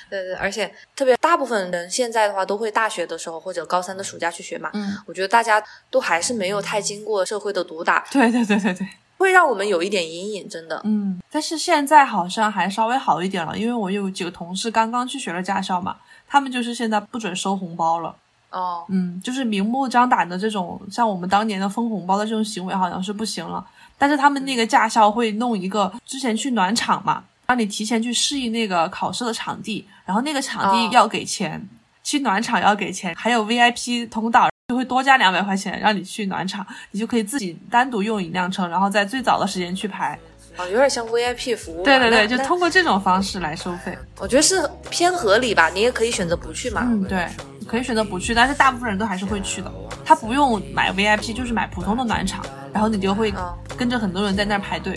[0.09, 4.71] 对对，而且特别大部分人现在的话，都会大学的时候或者高三的暑假去学嘛。
[4.73, 8.87] 嗯，我觉得大家都还是没有太经过社会的毒打，对对对对对，
[9.19, 10.81] 会让我们有一点阴影，真的。
[10.85, 11.21] 嗯。
[11.29, 15.97] 但是现在好像还稍微好一点了，因为我有几个同事刚刚去学了驾校嘛，
[16.29, 18.15] 他们就是现在不准收红包了。
[18.51, 23.65] 哦，嗯，就是明目张胆的这种，像我们当年的分红包的这种行为，好像是不行了。
[23.97, 31.69] 但是他们那个驾校会弄一个，之前去暖场嘛，让你提前去适应那个考试的场地，然后那个场哦地要给钱，
[32.03, 40.19] 去暖场要给钱，还有 VIP 通道就会多加两百块钱让你去暖场，你就可以自己单独用一辆车，然后在最早的时间去排。
[40.57, 41.85] 哦，有点像 VIP 服务。
[41.85, 43.97] 对对对，就通过这种方式来收费。
[44.19, 46.83] 我觉得是偏合理吧，你也可以选择不去嘛。
[46.85, 47.29] 嗯，对，
[47.67, 49.73] 可以选择不去，但是大部分人都还是会去的。
[50.05, 54.95] 他不用买 VIP，就是买普通的暖场，然后你就会嗯跟着很多人在那儿排队。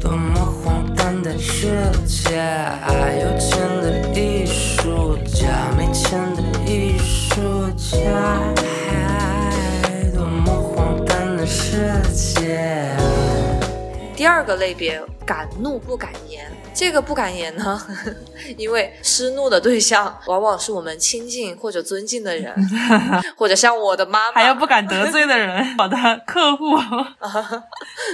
[0.00, 1.68] 多么荒诞的世
[2.06, 2.36] 界，
[3.22, 8.40] 有钱的艺术家，没钱的艺术家，
[10.14, 12.88] 多么荒诞的世界。
[14.16, 16.50] 第二个类别，敢怒不敢言。
[16.72, 17.80] 这个不敢言呢，
[18.56, 22.54] 因为施怒的对象往往是我们亲近或者尊敬的人，
[23.36, 26.76] 或者像我的妈妈，还有不敢得罪的人， 我的客户。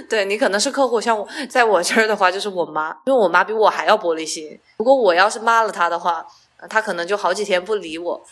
[0.08, 4.58] 对你可能是客户，像我在我这儿的话就是我妈，因为我妈比我还要玻璃心。
[4.78, 6.26] 如果我要是骂了她的话，呃
[6.68, 8.26] 他可能就好几天不理我。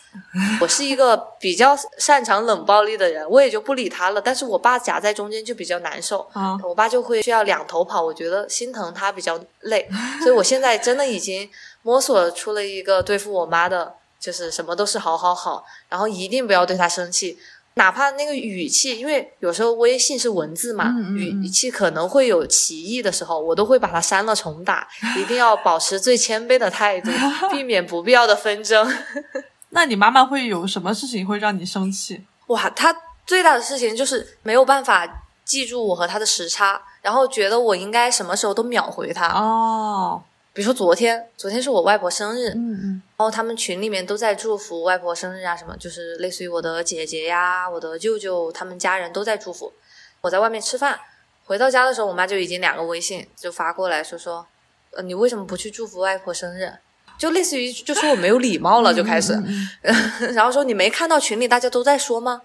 [0.59, 4.21] 我是一个比较擅长冷暴力的人，我也就不理他了。
[4.21, 9.87] 但是我爸夹在中间就比较难受，啊，我爸就会需要两头跑，我觉得心疼他比较累，
[10.21, 11.49] 所以我现在真的已经
[11.83, 17.37] 摸索出了一个对付我妈的，就是什么都是好好好，然后一定不要对他生气。
[17.75, 24.87] 哪怕那个语气，因为有时候微信是文字嘛，嗯嗯嗯语气可能会有歧义的时候，我都会把它删了重打，
[25.19, 27.11] 一定要保持最谦卑的态度，
[27.51, 28.89] 避免不必要的纷争。
[29.71, 32.23] 那你妈妈会有什么事情会让你生气？
[32.47, 39.27] 哇，她最大的事情就是没有办法记住我和她的时差，然后觉得我应该什么时候都秒回她。
[39.27, 40.23] 哦，
[40.55, 49.73] 比如说昨天，昨天是我外婆生日，嗯嗯然后他们群里面都在祝福外婆生日啊，什么就是类似于我的姐姐呀、我的舅舅，他们家人都在祝福。
[50.21, 50.97] 我在外面吃饭，
[51.43, 54.47] 回到家的时候，我妈就已经两个微信就发过来说说，
[54.91, 56.71] 呃，你为什么不去祝福外婆生日？
[57.17, 62.41] 就类似于就说我没有礼貌了，就开始，嗯嗯 然后说你没看到群里大家都在说吗？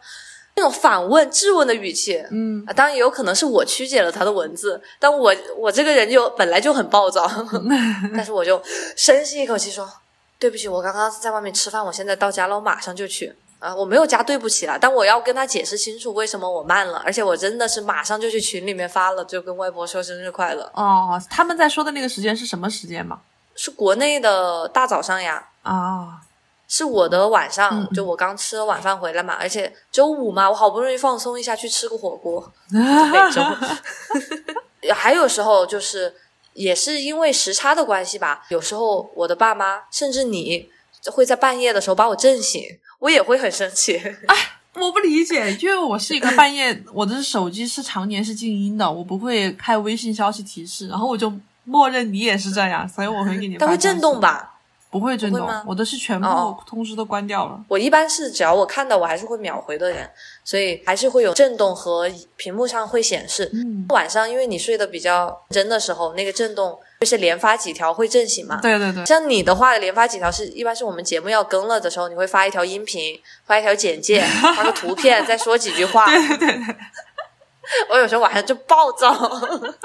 [0.61, 2.63] 那种反问、质问的语气，嗯。
[2.67, 7.27] 啊，当然也有可能是我曲解了他的文字，但我我这个人就本来就很暴躁，
[8.15, 8.63] 但是我就
[8.97, 9.91] 深吸一口气说
[10.39, 23.21] ：“对不起，我刚刚在外面吃饭，我现在到家了，我马上就去。”啊，我没有加对不起啦，但我要跟他解释清楚为什么我慢了，而且我真的是马上就去群里面发了，就跟外婆说生日快乐，哦，他们在说的那个时间是什么时间吗？
[23.55, 26.23] 是国内的大早上呀，啊，
[26.73, 33.43] 是我的晚上，就我刚吃了晚饭回来嘛，而且周五嘛，我好不容易放松一下，去吃个火锅， 每周。
[34.95, 36.15] 还有时候就是
[36.55, 40.71] 也是因为时差的关系吧，有时候我的爸妈甚至你
[41.07, 42.63] 会在半夜的时候把我震醒，
[43.01, 43.97] 我也会很生气。
[44.29, 44.37] 哎
[44.75, 51.33] 我不理解，因为我是一个半夜，我的手机是常年是静音的，我不会开微信消息提示，然后我就
[51.65, 53.59] 默认你也是这样，所以我会给你。
[53.59, 54.21] 它会震动？
[54.21, 54.50] 吧？
[54.91, 57.63] 不会震动我的是全部哦通知都关掉了。
[57.69, 60.11] 我一般是只要我看到我还是会秒回的人，
[60.43, 63.49] 所以还是会有震动和屏幕上会显示。
[63.55, 68.59] 嗯，晚上因为你睡得比较真的时候，那个震动就是连发几条会震醒嘛。
[68.61, 74.21] 对对对，像你的话，连发几条是一般是我们节目要更了的时候，你会发一条音频，发一条简介，
[74.57, 76.07] 发个图片，再说几句话。
[76.07, 76.77] 对对对。
[77.89, 79.15] 我有时候晚上就暴躁，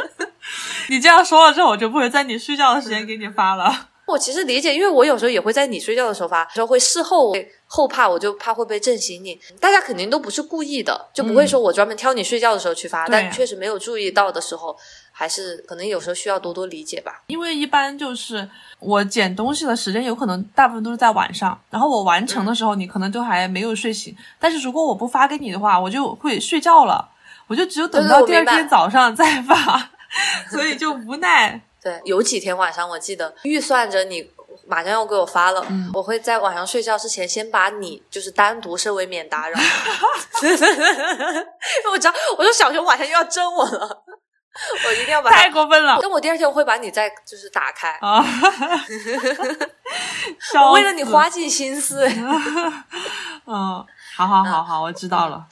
[0.89, 3.89] 你这样说了之后，我就不会在你睡觉的时间给你发了。
[4.05, 9.39] 我其实理解，因为我有时候也会在你睡觉的时候发，有时候会事后会后怕，我就怕会被震醒你。
[9.59, 14.77] 大家肯定都不是故意的，就不会说我专门挑你睡觉的时候去发，但确实没有注意到的时候，
[15.11, 17.23] 还是可能有时候需要多多理解吧。
[17.27, 18.47] 因为一般就是
[18.79, 24.15] 我捡东西的时间有可能大部分都是在晚上，然后我完成的时候你可能都还没有睡醒。
[24.39, 27.09] 但是如果我不发给你的话，我就会睡觉了，
[27.47, 29.89] 我就只有等到第二天早上再发，
[30.51, 31.59] 所以就无奈。
[31.85, 34.27] 对，有几天晚上我记得预算着你
[34.65, 39.57] 马上要给我发了，嗯我会在晚上睡觉之前先把你就是单独设为免打扰
[41.91, 44.03] 我知道，我说小熊晚上又要整我了，
[44.87, 48.25] 我一定要把它太过分了但我第二天我会把你再就是打开，啊！
[50.51, 52.03] 笑我为了你花尽心思。
[53.45, 53.85] 嗯，
[54.17, 55.45] 好好好好，我知道了。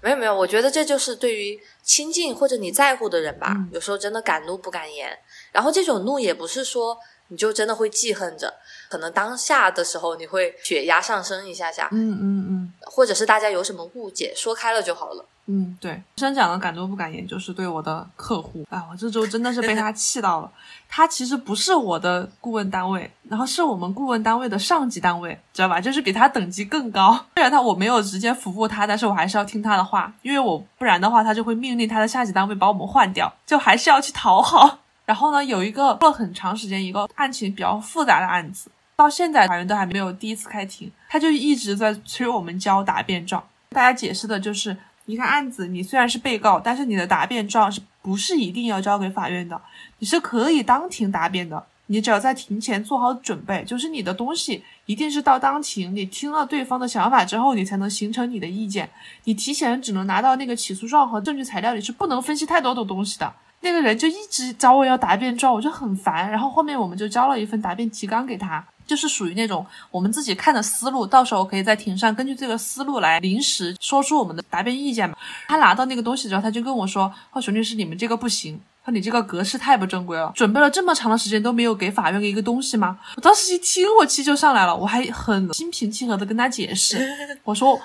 [0.00, 5.18] 没有没有，我觉得这就是对于亲近或者你在乎的人吧，嗯有时候真的敢怒不敢言。
[5.52, 8.52] 然后这种怒也不是说你就真的会记恨着，
[8.90, 15.24] 可能当下的时候你会血压上升一下下，嗯嗯嗯或者是大家有什么误解，说开了就好了。
[15.50, 18.66] 嗯，对，生讲的敢怒不敢言，就是对我的客户。
[18.68, 20.52] 哎，我这周真的是被他气到了。
[20.90, 25.80] 他其实不是我的顾问单位，然后是我们顾问单位的上级单位，知道吧？
[25.80, 27.18] 就是比他等级更高。
[27.34, 34.80] 虽然他我没有直接服务他，但是我还是要听他的话，因为我不然的话，他就会命令他的下级单位把我们换掉，就还是要去讨好。
[35.08, 43.42] 然后呢，有一个做了很长时间一个案情比较复杂的案子，到现在法院都还没有第一次开庭，他就一直在催我们交答辩状。
[43.70, 49.58] 大家解释的就是，一个案子你虽然是被告，但是你的答辩状是不是一定要交给法院的？
[49.98, 51.64] 你是可以当庭答辩的。
[51.86, 58.90] 你只要在庭前做好准备，就是你的东西一定是到当庭，你听了对方的想法之后，你才能形成你的意见。
[59.24, 63.32] 你提前只能拿到那个起诉状和证据材料，你是不能分析太多的东西的。
[63.60, 66.30] 那个人就一直找我要答辩状，我就很烦。
[66.30, 75.16] 然后后面我们就交了一份答辩提纲给他，就是属于那种我们自己看的思路，到时候可以在庭上根据这个思路来临时说出我们的答辩意见嘛。
[75.48, 82.98] 他拿到那个东西之后，他就跟我说：“哦，熊律师，你们这个不行。”说你这个格式太不正规了，准备了这么长的时间都没有给法院一个东西吗？
[83.16, 87.06] 我当时一听，我气就上来了，我还很心平气和的跟他解释，
[87.44, 87.78] 我说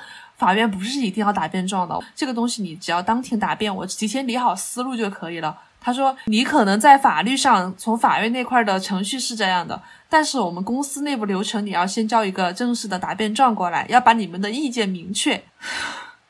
[0.43, 5.57] 法院不是一定要答辩状的，这个东西你只要当庭答辩，我提前理好思路就可以了。
[5.79, 15.41] 他说你可能在法律上从法院那块的程序是这样的，但是我们公司内部流程你要先交一个正式的答辩状过来，要把你们的意见明确。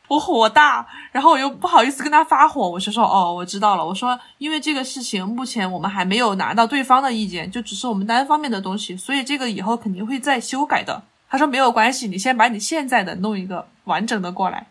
[0.10, 3.84] 我火大，然后我又不好意思跟他发火，我就说哦，我知道了。
[3.84, 11.02] 我说因为这个事情目前我们还没有拿到对方的意见，就只是我们单方面的东西，所以这个以后肯定会再修改的。
[11.34, 14.68] 他说没有关系，你先把你现在的弄一个完整的过来。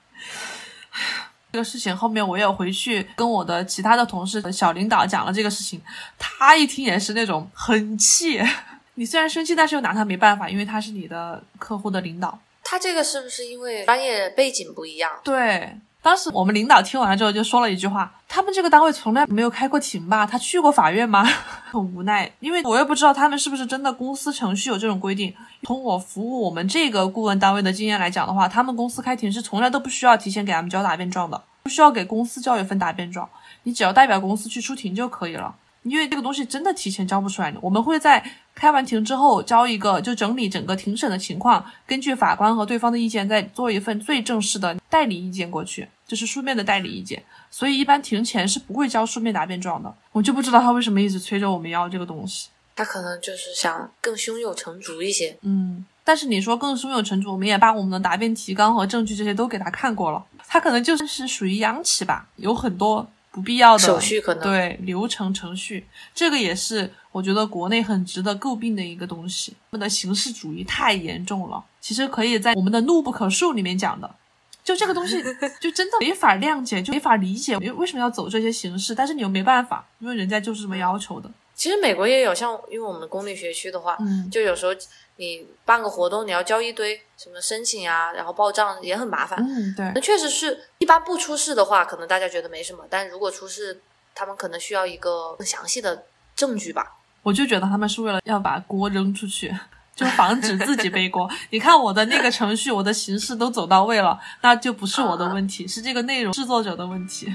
[1.51, 5.83] 这个事情后面我有回去跟我的其他的同事、小领导讲了这个事情，
[6.17, 8.41] 他一听也是那种很气。
[8.95, 12.39] 你虽然生气，但是又拿他没办法，因为他是你的客户的领导。
[12.63, 15.11] 他这个是不是因为专业背景不一样？
[15.25, 20.27] 对，当时我们领导听完了之后就说了一句话：“他们这个单位从来没有开过庭吧？
[20.27, 21.25] 他去过法院吗？”
[21.71, 25.33] 很无奈，因为我也不知道他们是不是真的公司程序有这种规定。
[25.63, 33.29] 从我服务我们这个顾问单位的经验来讲的话，他们公司开庭是从来都不需要提前给他们交答辩状的，不需要给公司交一份答辩状，
[33.63, 35.55] 你只要代表公司去出庭就可以了。
[35.83, 38.25] 因为这个东西真的提前交不出来的，我们会在
[38.55, 47.23] 开完庭之后交一个，就整理整个庭审的情况，根据法官和对方的意见再做一份最正式的代理意见过去，就是书面的代理意见。
[47.51, 49.95] 所以一般庭前是不会交书面答辩状的。
[50.13, 52.49] 我就不知道他为什么一直催着我们要这个东西。
[52.75, 55.37] 他可能就是想更胸有成竹一些。
[55.43, 63.07] 嗯，但是你说更胸有成竹，我们也把我们的答辩提纲和证据这些都给他看过了，他可能就是属于央企吧，有很多。
[63.33, 69.55] 不必要的手续可能对流程程序，这个也是我觉得国内很值得诟病的一个东西。
[69.71, 74.15] 我们的形式主义太严重了，其实可以在我们的怒不可恕里面讲的，
[74.63, 75.23] 就这个东西
[75.59, 81.31] 就真的没法谅解，就没法理解为为什么要走这些形式，但是你又没办法，因为人家就是这么要求的。
[81.63, 84.73] 其实美国也有，像因为我们公立学区的话，嗯，就有时候
[85.15, 89.39] 你办个活动，你要交一堆什么申请啊，然后报账也很麻烦。
[89.39, 93.81] 嗯，对，那确实是一般不出事的话，可能大家觉得没什么，但如果出事，
[94.13, 96.05] 他们可能需要一个更详细的
[96.35, 96.97] 证据吧。
[97.23, 99.57] 我就觉得他们是为了要把锅扔出去。
[100.03, 101.31] 就防止自己背锅。
[101.51, 107.33] 你看我的那个程序，我的形式都走到位了，那就不是我的问题，是这个内容制作者的问题。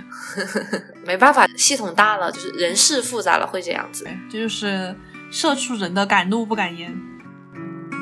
[1.05, 4.03] 没办法，系统大了，就是人事复杂了，会这样子。
[4.03, 4.95] 对，这就是
[5.31, 6.93] 社畜人的敢怒不敢言。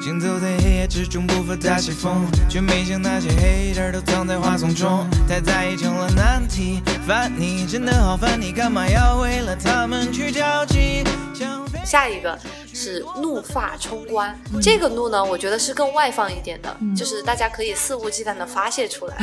[0.01, 3.29] 行走在黑夜之中，不发大西风，却没想那些
[3.91, 5.07] 都藏在花丛中。
[5.27, 11.03] 太在意成了难题，烦你真的好烦你，干嘛要为了他们去着急？
[11.83, 12.37] 下一个
[12.73, 19.15] 是怒发冲冠，这个怒呢，我觉得是更外放一点的，就是大家可以肆无忌惮的发泄出来。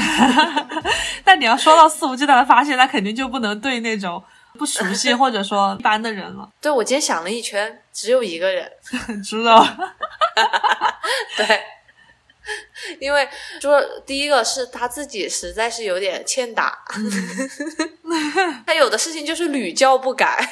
[1.25, 4.23] 但你要说到肆无忌惮的发泄，那肯定就不能对那种
[4.63, 6.49] 不熟悉或者说一般的人了。
[6.63, 8.71] 对我今天想了一圈，只有一个人，
[9.25, 9.67] 知道？
[11.37, 11.61] 对，
[13.01, 13.29] 因为
[13.61, 16.79] 说第一个是他自己实在是有点欠打，
[18.65, 20.49] 他有的事情就是屡教不改，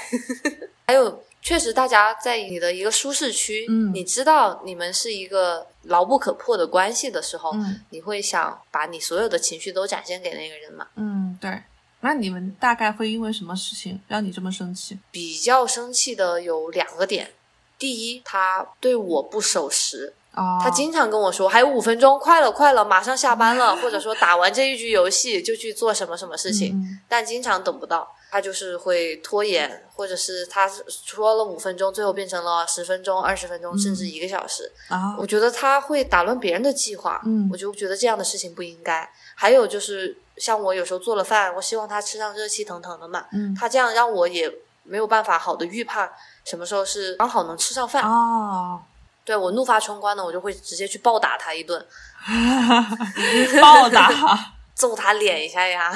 [0.88, 10.88] 还有确实大家在你的一个舒适区，嗯你知道你们是一个牢不可破的关系的时候，嗯你会想把你所有的情绪都展现给那个人嘛？
[10.96, 11.62] 嗯，对。
[12.00, 14.98] 那你们大概会因为什么事情让你这么生气？
[15.10, 17.32] 比较生气的有两个点，
[17.78, 34.70] 第一，他对我不守时，哦，他经常跟我说还有五分钟，快了快了，马上下班了， 或者说打完这一局游戏就去做什么什么事情，嗯但经常等不到，他就是会拖延，或者是他说了五分钟，最后变成了十分钟、二十分钟，甚至一个小时。
[34.88, 39.10] 啊，我觉得他会打乱别人的计划，嗯我就觉得这样的事情不应该。
[39.34, 44.50] 还有就是，像我有时候做了饭，我希望他吃上热气腾腾的嘛，嗯他这样让我也
[44.82, 46.10] 没有办法好的预判
[46.44, 48.02] 什么时候是刚好能吃上饭。
[48.02, 48.80] 哦，
[49.24, 51.86] 对我怒发冲冠呢，我就会直接去暴打他一顿，
[53.60, 54.10] 暴打。
[54.80, 55.92] 揍他脸一下呀，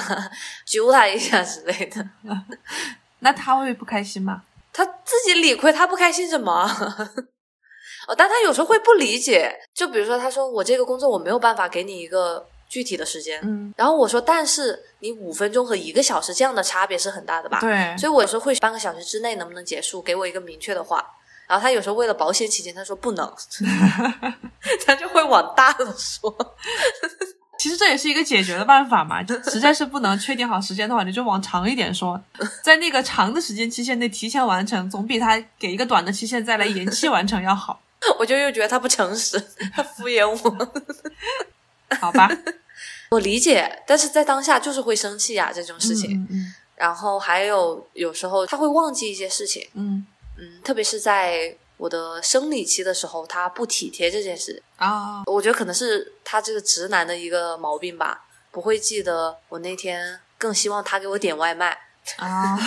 [0.67, 2.07] 揪他一下之类的。
[3.21, 4.43] 那他会不开心吗？
[4.75, 6.53] 他自己理亏，他不开心什么？
[8.07, 17.61] 哦，但他有时候会不理解，就比如说他说我这个工作我没有办法给你一个具体的时间，嗯，然后我说但是你五分钟和一个小时这样的差别是很大的吧？
[17.61, 21.07] 对，所以我有时候会半个小时之内能不能结束，给我一个明确的话。
[21.47, 23.33] 然后他有时候为了保险起见，他说不能，
[24.85, 26.35] 他就会往大了说。
[27.57, 32.21] 其实这也是一个解决的办法嘛，就实在是不能确定好时间的话，你就往长一点说，
[32.65, 37.81] 在那个长的时间期限内提前完成，总比他给一个短的期限再来延期完成要好，
[38.19, 39.41] 我就又觉得他不诚实，
[39.73, 40.73] 他敷衍我。
[42.01, 42.29] 好吧？
[43.15, 46.21] 我理解，但是在当下就是会生气呀、这种事情。
[46.21, 50.05] 嗯嗯然后还有有时候他会忘记一些事情，嗯
[50.37, 61.79] 嗯，特别是在我的生理期的时候，他不体贴这件事，啊，我觉得可能是他这个直男的一个毛病吧，不会记得我那天更希望他给我点外卖。
[62.17, 62.59] 啊，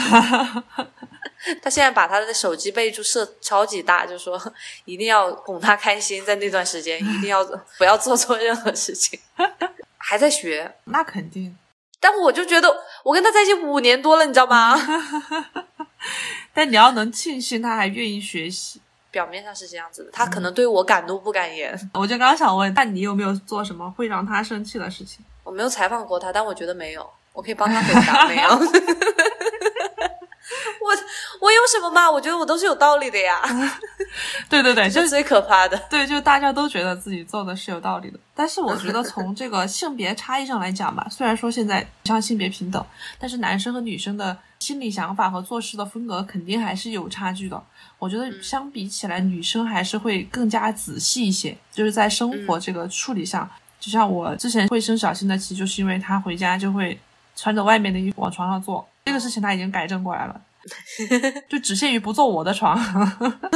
[1.62, 4.41] 他现在把他的手机备注设超级大，就说
[4.86, 7.45] 一定要哄他开心，在那段时间一定要
[7.78, 9.20] 不要做错任何事情。
[10.10, 11.53] 还在学，那肯定。
[11.99, 14.74] 但我就觉得我跟他在一起五年多了，你知道吗？
[16.55, 18.80] 但你要能庆幸他还愿意学习。
[19.12, 21.78] 表面上是这样子的，他可能对我敢怒不敢言。
[21.93, 25.26] 我就刚想问，那你有没有做什么会让他生气的事情？
[25.43, 28.49] 我没有采访过他，但我觉得没有，我可以帮他回答，没有。
[31.48, 32.12] 我我有什么嘛？
[32.12, 33.41] 我觉得我都是有道理的呀。
[34.50, 35.82] 对 对对， 就是最可怕的。
[35.89, 38.20] 对，就大家都觉得自己做的是有道理的。
[38.36, 42.86] 但是我觉得从这个性别差异上来讲吧，虽然说现在像性别平等，
[43.18, 47.64] 但是男生和女生的心理想法和做事的风格肯定还是有差距的。
[47.98, 53.50] 我觉得相比起来，女生还是会更加仔细一些，就是在生活这个处理上。
[53.80, 57.00] 就像我之前会生小新的气，就是因为他回家就会
[57.38, 60.41] 穿着外面的衣服往床上坐，这个事情他已经改正过来了。
[61.49, 62.78] 就只限于不坐我的床，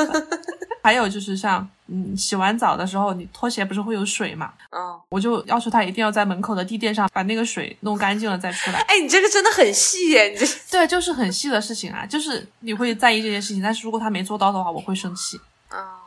[0.84, 4.54] 还有就是像嗯，洗完澡的时候，你拖鞋不是会有水嘛？
[4.72, 8.80] 嗯，我就要求他一定要在门口的地垫上把那个水弄干净了再出来。
[8.88, 10.30] 哎，你这个真的很细耶！
[10.30, 15.40] 你这对，就是很细的事情啊，就是你会在意这件事情，但是如果他没做到的话，我会生气。
[15.70, 16.01] 啊。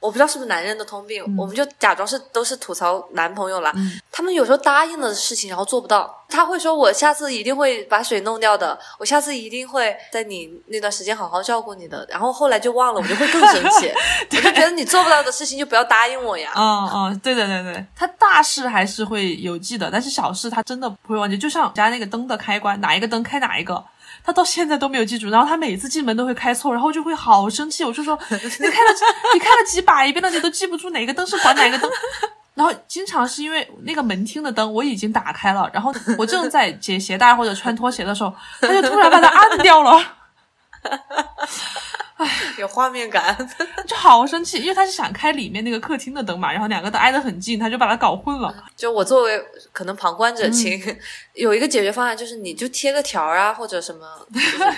[0.00, 3.72] 我不知道是不是男人的通病，我们就假装是都是吐槽男朋友啦。
[4.10, 6.16] 他们有时候答应了的事情，然后做不到。
[6.28, 13.92] 他会说：“我下次一定会把水弄掉的，我下次一定会在你那段时间好好照顾你的。”然后后来就忘了，我就会更生气。
[14.30, 16.52] 我就觉得你做不到的事情就不要答应我呀。
[16.56, 21.36] 嗯嗯，对对对对，他大事还是会有记的，但是小事他真的不会忘记。
[21.36, 23.84] 就像家那个灯的开关，哪一个灯开哪一个。
[24.24, 27.84] 他到现在都没有记住，然后他每次进门都会开错，然后就会好生气。
[27.84, 28.90] 我就说，你开了
[29.34, 31.90] 你开了几百遍了，你都记不住哪个灯是管哪个灯。
[32.54, 39.98] 然后经常是因为那个门厅的灯我已经打开了，然后我正在解鞋带或者穿拖鞋的时候，他就突然把它按掉了。
[42.20, 43.34] 唉， 有画面感，
[43.88, 48.54] 就好生气，因为他是想开里面那个客厅的灯嘛，然后两个都挨得很近，他就把它搞混了。
[48.76, 49.42] 就我作为
[49.72, 50.78] 可能旁观者清，
[51.32, 54.06] 有一个解决方案，就是你就贴个条啊，或者什么，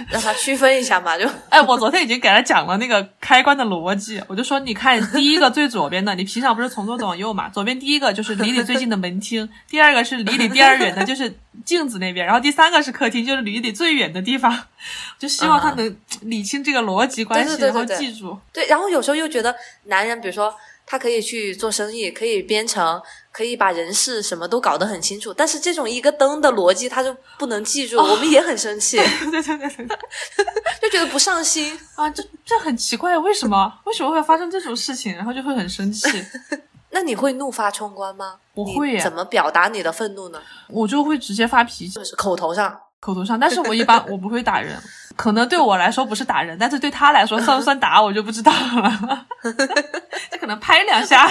[0.09, 1.18] 让他区分一下嘛。
[1.18, 7.49] 就哎，我昨天已经给他讲了那个开关的逻辑，我就说，你看第一个最左边的，你平常不是从左往右嘛？
[7.49, 11.34] 左边第一个就是离你最近的门厅，第二个是离你第二远的，就是
[11.64, 14.66] 镜子那边，然后第三个是客厅，就是离你最远的地方。
[15.18, 18.39] 就希望他能理清这个逻辑关系，然后记住。
[18.53, 19.55] 对，然后有时候又觉得
[19.85, 20.55] 男人，比如说
[20.85, 28.97] 他可以去做生意，可以编程，可以把人事什么都搞得很清楚，但是这种一个灯的逻辑他就不能记住，我们也很生气。
[28.97, 29.87] 对对对对，
[30.83, 35.14] 就觉得不上心啊，这这很奇怪，为什么为什么会发生这种事情？
[35.14, 36.09] 然后就会很生气。
[36.95, 38.37] 那你会怒发冲冠吗？
[38.53, 39.01] 不会。
[39.01, 40.39] 怎么表达你的愤怒呢？
[40.68, 42.78] 我就会直接发脾气，就是口头上。
[43.03, 44.80] 口头上，但是我一般 我不会打人，
[45.16, 49.26] 可能对我来说不是打人，但是对他来说算不算打我就不知道了。
[50.30, 51.28] 这可能拍两下，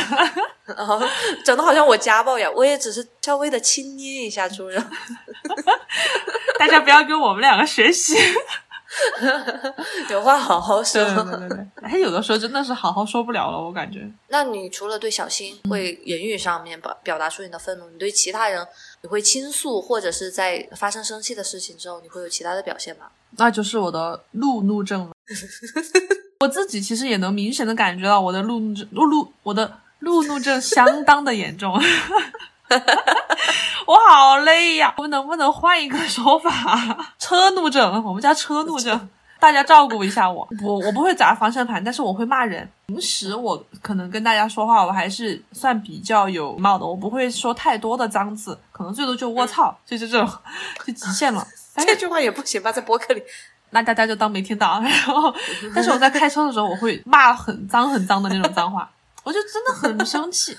[1.46, 4.86] 整的好像我家暴一样，我也只是稍微的轻捏一下主人。
[6.60, 8.18] 大家不要跟我们两个学习，
[10.10, 11.02] 有话好好说。
[11.06, 14.06] 对对对，他有的时候真的是好好说不了了，我感觉。
[14.28, 18.68] 那你除了对小新会言语上面表表达出你的愤怒，你对其他人？
[19.04, 23.08] 你会倾诉，或者是在发生生气的事情之后，你会有其他的表现吗？
[23.38, 25.12] 那就是我的路怒症了。
[26.42, 31.74] 我自己其实也能明显的感觉到我的路怒症，路怒，我的路怒症相当的严重。
[33.88, 34.94] 我好累呀！
[34.98, 37.14] 我们能不能换一个说法？
[37.20, 39.10] 车怒症，我们家车怒症。
[39.42, 42.70] 大家照顾一下我，我我不会砸方向盘，但是我会骂人。
[42.86, 50.32] 平时我可能跟大家说话，我还是算比较有礼貌的，我不会说太多的脏字，可能最多就“卧槽”， 就是这种，
[50.86, 51.44] 就极限了。
[51.88, 53.24] 这句话也不行吧，在博客里，
[53.72, 54.80] 那大家就当没听到。
[54.80, 55.34] 然后，
[55.74, 58.88] 但是我在开车的时候，我会骂很脏很脏的那种脏话，
[59.26, 60.56] 我就真的很生气，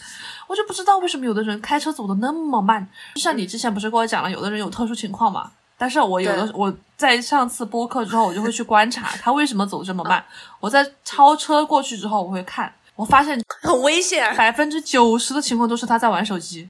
[0.48, 2.84] 我就不知道为什么有的人开车走的那么慢。
[3.14, 5.52] 就像你之前不是跟我讲了，有的人有特殊情况嘛。
[5.82, 10.24] 但是我有的我在上次播客之后，我就会去观察他为什么走这么慢。
[10.60, 16.68] 我在超车过去之后，我会看，我发现很危险，百分之九十的情况都是他在玩手机，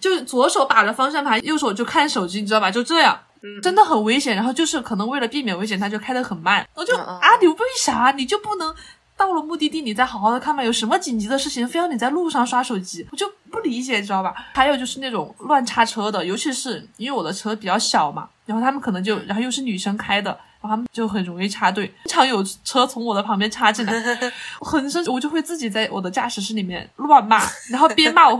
[0.00, 2.70] 就左手把着方向盘，右手就看手机，你知道吧？
[2.70, 3.18] 就这样，
[3.60, 4.36] 真的很危险。
[4.36, 6.64] 然后就是可能为了避免危险，他就开得很慢。
[6.76, 8.72] 我就啊，你为啥你就不能？
[9.22, 10.64] 到了目的地，你再好好的看吧。
[10.64, 14.34] 有什么紧急的事情，非要你在路上刷手机，我就不理解，知道吧？
[14.54, 23.92] 还有就是那种乱插车的，尤其是因为我的车比较小嘛，然后他们可能就，然后又是女生开的，然后他们就很容易插队，经常有车从我的旁边插进来，
[24.58, 28.38] 我很生气，我就会自己在我的驾驶室里面乱骂，然后边骂我，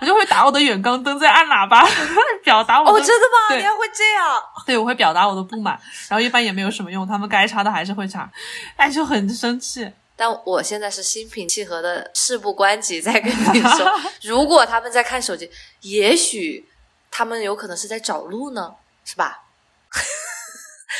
[0.00, 1.86] 我就会打我的远光灯，在按喇叭，
[2.42, 2.92] 表达我的。
[2.92, 3.48] 哦，真的吗？
[3.50, 4.42] 对你还会这样？
[4.66, 5.78] 对，我会表达我的不满，
[6.08, 8.30] 然后一般也没有什么用，他们该查的还是会查，
[8.76, 9.90] 哎，就很生气。
[10.16, 13.90] 但我现在是心平气和的事不关己在跟你说，
[14.22, 16.68] 如果他们在看手机，也许
[17.10, 18.74] 他们有可能是在找路呢，
[19.04, 19.44] 是吧？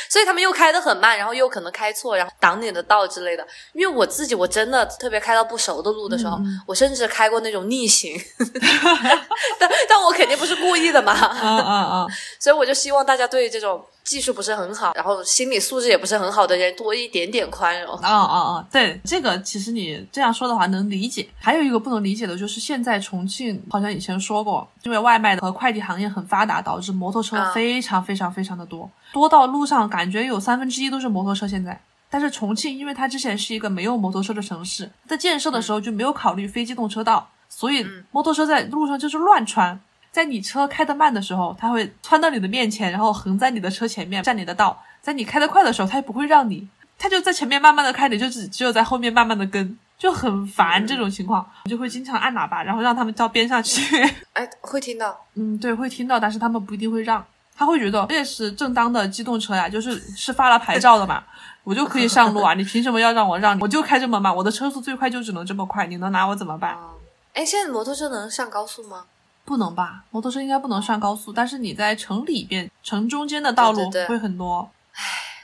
[0.09, 3.45] 所以他们又开得很慢，然后又可能开错，然后挡你的道之类的。
[3.73, 8.19] 因为我自己我真的特别开到不熟的路的时候，嗯我甚至开过那种逆行，
[9.59, 11.13] 但但我肯定不是故意的嘛。
[11.41, 12.07] 嗯嗯嗯，
[12.41, 17.93] 所以我就希望大家对这种技术不是很好，然后心理素质也不是很好的人多一点点宽容。
[17.93, 21.29] 哦哦哦，对，这个其实你这样说的话能理解。
[21.39, 31.47] 还有一个不能理解的就是，现在重庆好像以前说过，因为外卖和快递行业很发达，导致摩托车啊非常非常非常的多，多到路上感觉有三分之一都是摩托车。
[31.47, 31.79] 现在，
[32.09, 39.79] 但是重庆因为它之前是一个没有摩托车的城市，在建设的时候就没有考虑非机动车道，所以摩托车在路上就是乱穿。
[40.11, 46.67] 在你车开得慢的时候，它会窜到你的面前，然后横在你的车前面占你的道；在你开得快的时候，它也不会让你，
[46.99, 53.81] 它就在前面慢慢的开，你就只只有在后面慢慢的跟，就很烦这种情况，我就会经常按喇叭，然后让他们到边上去。
[54.33, 55.25] 哎，会听到。
[55.35, 61.23] 嗯，对，会听到，但是他们不一定会让，他会觉得这也是正当的机动车呀，就是是发了牌照的嘛，
[61.63, 63.61] 我就可以上路啊， 你凭什么要让我让你？
[63.61, 66.71] 我就开这么慢，我的车速最快就只能这么快，你能拿我怎么办？
[66.71, 66.89] 啊，
[67.33, 69.05] 哎，现在摩托车能上高速吗？
[69.51, 70.05] 不能吧？
[70.11, 74.71] 摩托车应该不能上高速，但是你在城里边、城中间的道路会很多。
[74.93, 75.01] 唉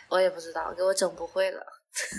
[0.10, 1.62] 我也不知道，给我整不会了。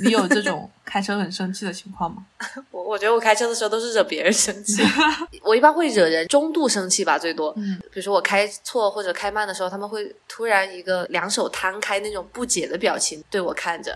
[0.05, 2.27] 你有这种 开车很生气的情况吗？
[2.71, 4.83] 我我觉得我开车的时候都是惹别人生气，
[5.43, 7.55] 我一般会惹人中度生气吧，最多。
[7.57, 13.95] 嗯，比如说我开错或者开慢的时候，他们会突然一个两手摊开那种不解的表情对我看着。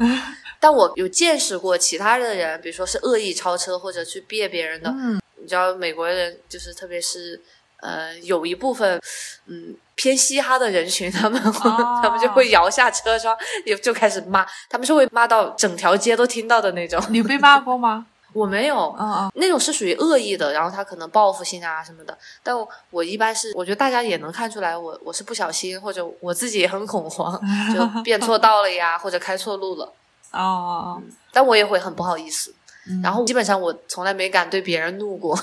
[0.59, 7.39] 但我有见识过其他的人，比如说是恶意超车或者去别别人的，嗯你知道美国人就是特别是
[7.83, 8.99] 呃有一部分
[9.47, 16.99] 嗯偏嘻哈的人群，他们会、哦他们就会摇下车窗，也就开始骂，他们是会骂到整条街都听到的那种。
[17.11, 18.07] 你被骂过吗？
[18.33, 22.17] 我没有，嗯嗯，那种是属于恶意的，然后他可能报复性啊什么的。
[22.43, 27.39] 但我我一般是，我觉得大家也能看出来我，我是不小心，或者我自己也很恐慌，
[27.75, 29.93] 就变错道了呀，或者开错路了。
[30.33, 32.55] 哦哦但我也会很不好意思。
[32.89, 35.37] 嗯然后基本上我从来没敢对别人怒过。
[35.37, 35.41] 哦，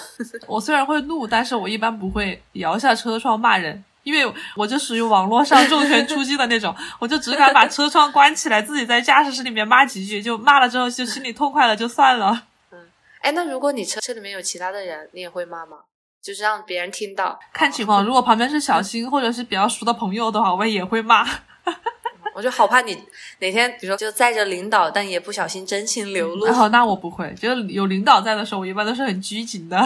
[0.47, 3.83] 我虽然会怒，但是我一般不会摇下车窗骂人。
[4.03, 12.45] 因为我就属于网络上重拳出击的那种，我就只敢把车窗关起来，自己在驾驶室里面骂几句，就骂了之后就心里痛快了，就算了。
[12.71, 12.79] 嗯
[13.21, 15.79] 哎，那如果你车车里面有其他的人，你也会骂吗？
[16.23, 17.37] 就是让别人听到。
[17.53, 21.27] 看情况，如果旁边是小新或者是比较熟的朋友的话，我也会骂。
[22.39, 22.93] 我就好怕你
[23.39, 26.45] 哪天，比如说就载着领导，但也不小心真情流露。
[26.45, 29.77] 然后那我不会，就是有领导在的时候，我一般都是很拘谨的，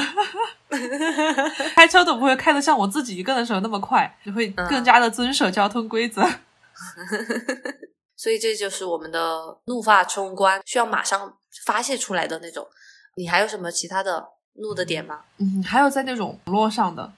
[1.74, 6.22] 开车都不会开的像我自己一个人的时候那么快，就会更加的遵守交通规则。
[8.16, 11.34] 所以这就是我们的怒发冲冠，需要马上
[11.66, 12.64] 发泄出来的那种。
[13.18, 14.24] 你还有什么其他的
[14.62, 15.22] 怒的点吗？
[15.40, 17.12] 嗯，还有在那种网络上的，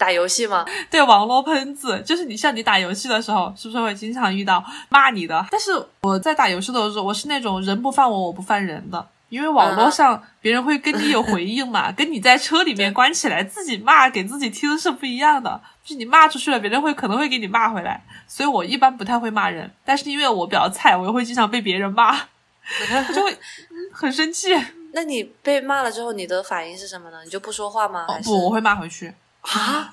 [0.00, 0.64] 打游戏吗？
[0.90, 5.46] 对网络喷子，就是你像你打游戏的时候，是不是会经常遇到骂你的？
[5.50, 5.70] 但是
[6.00, 9.06] 我在打游戏的时候，我是那种人不犯我，我不犯人的。
[9.28, 15.60] 因为网络上别人会跟你有回应嘛，跟你在车里面关起来自己骂给自己听是不一样的。
[15.84, 19.70] 就是你骂出去了，别人会可能会给你骂回来，所以我一般不太会骂人。
[19.84, 23.38] 但是因为我比较菜，我又会经常被别人骂，我 就会
[23.94, 24.48] 很生气。
[24.92, 27.22] 那你被骂了之后，你的反应是什么呢？
[27.22, 28.06] 你就不说话吗？
[28.08, 29.14] 还是哦不，我会骂回去。
[29.40, 29.90] 啊？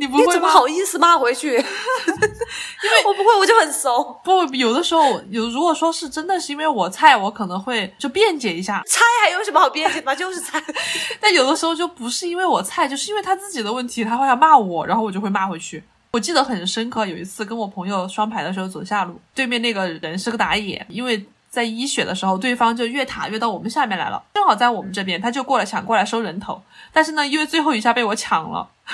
[0.00, 0.26] 你不会吗？
[0.26, 1.48] 你怎么好意思骂回去？
[1.48, 4.18] 因为 我不会，我就很怂。
[4.24, 8.82] 不，有的时候有，如果说是真的是因为我菜，我可能会就辩解一下。
[8.86, 10.14] 菜还有什么好辩解的吗？
[10.14, 10.62] 就是菜。
[11.20, 15.84] 但有的时候就不是因为我菜，就是因为他自己的问题，他会要骂我，然后我就会骂回去。
[16.12, 28.68] 我记得很深刻，有一次跟我朋友双排的时候走下路，对面那个人是个打野，因为在一血的时候，对方就越塔越到我们下面来了，正好在我们这边，他就过来抢过来收人头，但是呢，因为最后一下被我抢了，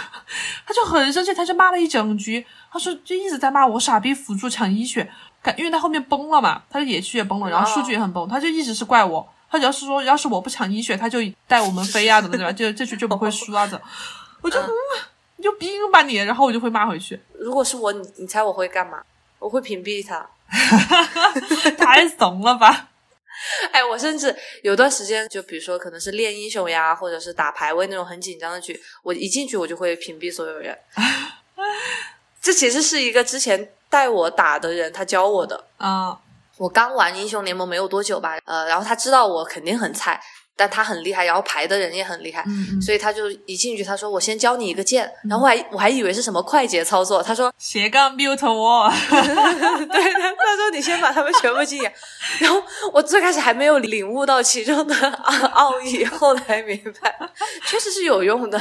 [0.67, 5.11] 他就很生气，他就骂了一整局，他说就一直在骂我傻逼辅助抢一血，
[5.43, 9.29] 感因为他后面崩了嘛，他的野区也崩了，然后数据也很崩，他就一直是怪我。
[9.51, 13.85] 他只要是说，要是我不抢一血，他就带我们飞啊，怎么怎么，就这局就不会输啊，怎么？
[14.41, 14.69] 我就嗯，
[15.37, 17.21] 你就逼吧你，然后我就会骂回去。
[17.39, 18.99] 如果是我，你你猜我会干嘛？
[19.39, 20.27] 我会屏蔽他。
[21.79, 22.89] 太怂了吧！
[23.73, 30.77] 哎，我甚至有段时间，就比如说可能是练英雄呀，或者是打排位那种很紧张的局，我一进去我就会屏蔽所有人。
[32.41, 35.65] 这其实是一个之前带我打的人他教我的。
[35.79, 36.17] 啊、
[36.59, 40.21] 我刚玩英雄联盟没有多久吧，呃，然后他知道我肯定很菜，
[40.57, 51.93] 但他很厉害，然后排的人也很厉害，嗯嗯，所以他就一进去他说我先教你一个键，然后我还我还以为是什么快捷操作，他说斜杠 mute 我，对，他他说你先把他们全部禁言，
[52.41, 54.95] 然后我最开始还没有领悟到其中的
[55.53, 57.19] 奥义，后来明白，
[57.67, 58.59] 确实是有用的。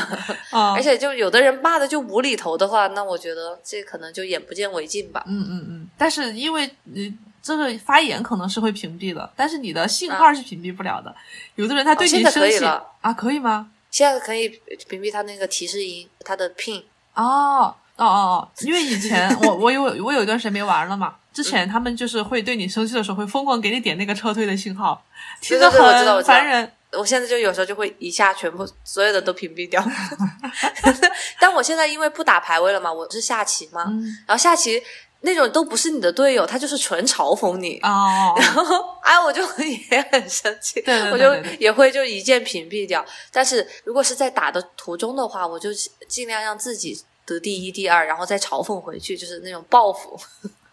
[0.51, 5.23] 啊而且就有的人骂的就无厘头的话，那我觉得这可能就眼不见为净吧。
[5.27, 7.13] 嗯嗯嗯，但是因为你
[7.43, 11.13] 这个发言可能是会屏蔽的，但是你的信号是屏蔽不了的。
[11.55, 13.69] 有的人他对你生气、可以了啊，可以吗？
[13.91, 14.47] 现在可以
[14.87, 16.81] 屏蔽他那个提示音，他的 pin。
[17.13, 25.03] 哦哦哦哦，因为以前我 我有我有一段时间没玩了嘛，之前他们就是会对你生气的时候会疯狂给你点那个撤退的信号，
[25.41, 26.71] 听着很烦人。
[26.93, 29.83] 我现在就有时候就会一下全部所有的都屏蔽掉，
[31.39, 34.81] 但我现在因为不打排位了嘛，我是下棋嘛，嗯然后下棋
[35.25, 38.63] 那种都不是你的队友，他就是纯嘲讽你，哦， 然后
[39.01, 43.03] 哎，我就也很生气，对对对我就也会就一键屏蔽掉。
[43.31, 45.69] 但是如果是在打的途中的话，我就
[46.07, 50.19] 尽量让自己得第一、第二，然后再嘲讽回去，就是那种报复。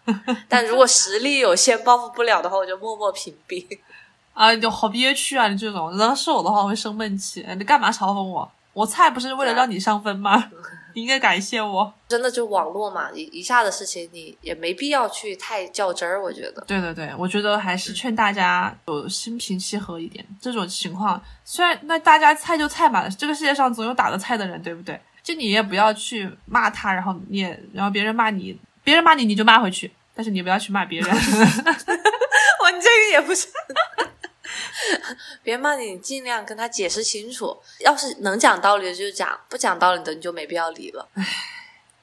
[0.49, 3.65] 但如果实力有限，报复不了的话，我就默默屏蔽。
[4.33, 5.47] 啊，就好憋屈啊！
[5.47, 7.45] 你这种，要是我的话，我会生闷气。
[7.57, 8.51] 你干嘛嘲讽我？
[8.73, 10.49] 我菜不是为了让你上分吗？
[10.95, 11.93] 你应该感谢我。
[12.07, 16.21] 真的就网络嘛，一一下的事情，你也没必要去太较真儿。
[16.21, 20.25] 我觉得，对对对，我觉得还是劝大家有心平气和一点。
[20.39, 24.99] 这种情况，虽然那大家菜就菜嘛，这个世界上总有打得菜的人，对不对？
[25.23, 31.09] 就你也不要去骂他，然后你也，然后别人骂你，别人骂你你就骂回去，但是你不要去骂别人。
[31.15, 33.47] 我这个也不是。
[35.43, 37.57] 别骂你，你尽量跟他解释清楚。
[37.79, 41.07] 要是能讲道理的就讲，不讲道理的你就没必要理了。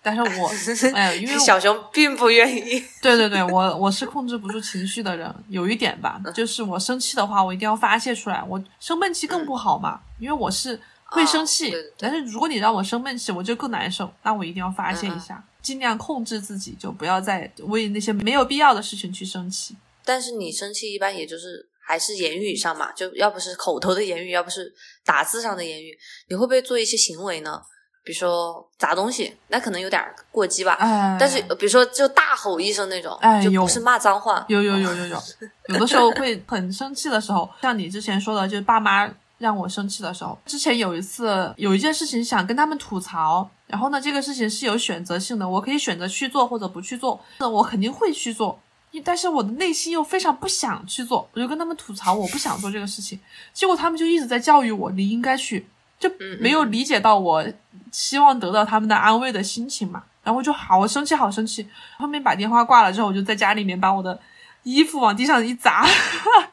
[0.01, 0.51] 但是我，
[0.95, 2.83] 哎，因为小熊并不愿意。
[3.03, 8.43] 对对对，我我是控制不住情绪的人，有一点吧，就是我生气的话，我一定要发泄出来。
[8.49, 14.11] 我生闷气更不好嘛，因为我是会生气，哦对对对但是如果你让我生闷气，我就更难受。
[14.23, 19.77] 那我一定要发泄一下，尽量控制自己，就不要再为那些没有必要的事情去生气。
[20.05, 24.70] 但是你生气一般也就是还是言语上嘛，就要不是口头的言语，要不是
[25.07, 25.97] 打字上的言语，
[26.28, 27.59] 你会不会做一些行为呢？
[28.05, 30.74] 比如说砸东西，那可能有点过激吧。
[30.74, 34.45] 哎，但是呃比如说就大吼一声那种，哎就不是骂脏话。
[34.49, 35.22] 有有有有有，
[35.72, 40.39] 有的时候会很生气的时候，像你之前说的，就是爸妈让我生气的时候。
[40.45, 48.61] 之前有一次有一件事情想跟他们吐槽，然后呢，这个事情是有选择性的，我可以选择去做或者不去做，那我肯定会去做。
[49.05, 53.18] 但是我的内心又非常不想去做，我就跟他们吐槽我不想做这个事情，
[53.53, 55.66] 结果他们就一直在教育我，你应该去，
[55.99, 56.11] 就
[56.41, 57.45] 没有理解到我
[57.93, 60.03] 希望得到他们的安慰的心情嘛。
[60.24, 61.66] 然后我就好生气，好生气。
[61.97, 64.18] 后面把电话挂了之后，我就在家里面把我的
[64.62, 65.86] 衣服往地上一砸，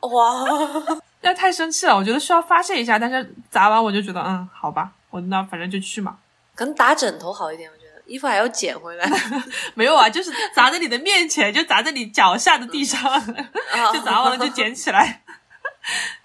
[0.02, 0.46] 哇，
[1.22, 2.98] 那太生气了，我觉得需要发泄一下。
[2.98, 6.18] 但是砸完我就觉得，嗯，好吧，我那反正就去嘛。
[6.54, 9.10] 可能打枕头好一点，我觉得衣服还要捡回来。
[9.76, 13.02] 没有啊，就是砸在你的面前，就砸在你脚下的地上，
[13.94, 15.22] 就砸完了就捡起来。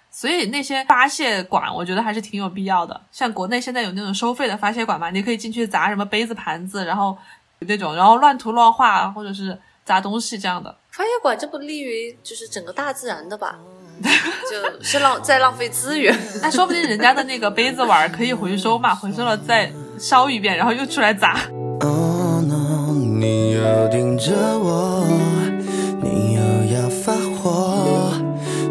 [0.09, 3.01] 所以那些发泄馆，我觉得还是挺有必要的。
[3.11, 7.17] 像国内现在有那种收费的发泄馆嘛，你可以进去砸什么杯子、盘子，然后
[7.59, 10.77] 那种，然后乱涂乱画，或者是砸东西这样的。
[10.91, 13.57] 发泄馆这不利于就是整个大自然的吧？
[14.49, 16.17] 就是浪在浪费资源。
[16.41, 21.39] 那说不定人家的那个杯子碗可以回收嘛， 回收了再烧一遍，然后又出来砸。
[21.81, 25.05] Oh no，你又盯着我，
[26.03, 26.41] 你又
[26.75, 28.11] 要发火，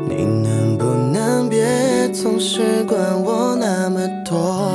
[0.08, 4.70] 你能不能别总是管我那么多？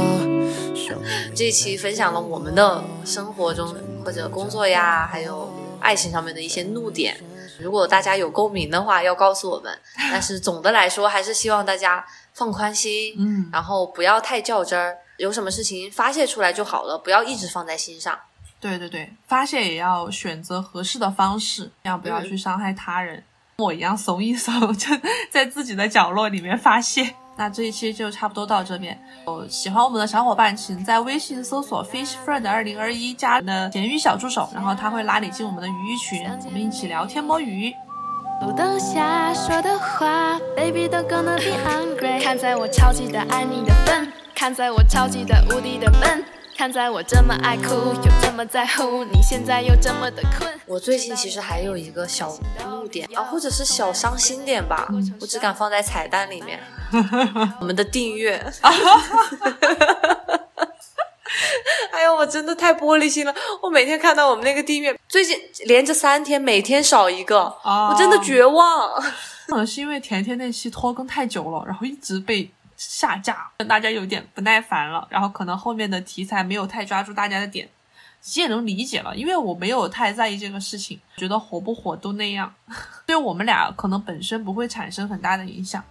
[1.35, 3.67] 这一期分享了我们的生活中
[4.03, 5.49] 或者工作呀，还有
[5.79, 7.15] 爱情上面的一些怒点。
[7.59, 9.77] 如果大家有共鸣的话，要告诉我们。
[10.11, 18.17] 但是总的来说，还是希望大家放宽心，嗯，然后不要太较真儿，有什么事情发泄出来就好了，不要一直放在心上。
[18.59, 23.23] 对对对，发泄也要选择合适的方式，要不要去伤害他人。
[23.57, 24.89] 我一样怂一怂， 就
[25.31, 27.15] 在自己的角落里面发泄。
[27.37, 28.97] 那这一期就差不多到这边。
[29.27, 37.73] 有喜欢我们的小伙伴，请在微信搜索 Fish Friend 二零二一，加的咸鱼小助手，然后他会拉你进我们的鱼鱼群，我们一起聊天摸鱼。
[38.41, 42.21] 路灯下说的话，Baby don't gonna be angry。
[42.21, 46.23] 看在我超级的爱你的份，看在我超级的无敌的笨，
[46.57, 50.49] 看在我这么爱哭又这么在乎，你现在又这么的困。
[50.65, 52.33] 我最近其实还有一个小
[52.63, 54.87] 怒点啊，或者是小伤心点吧，
[55.19, 56.57] 我只敢放在彩蛋里面。
[57.59, 58.37] 我们的订阅，
[61.91, 63.35] 哎呦，我真的太玻璃心了！
[63.61, 68.91] 我每天看到我们那个订阅，最近连着三天，每天少一个，哦我真的绝望。
[69.47, 75.07] 可能是因为甜甜那期拖更太久了，然后一直被下架，大家有点不耐烦了。
[75.09, 77.69] 然后可能后面的题材没有太抓住大家的点，
[78.21, 82.53] 其实也能理解了，因为我没有太在意这个事情，觉得火不火都那样，
[83.05, 85.83] 对我们俩可能本身不会产生很大的影响。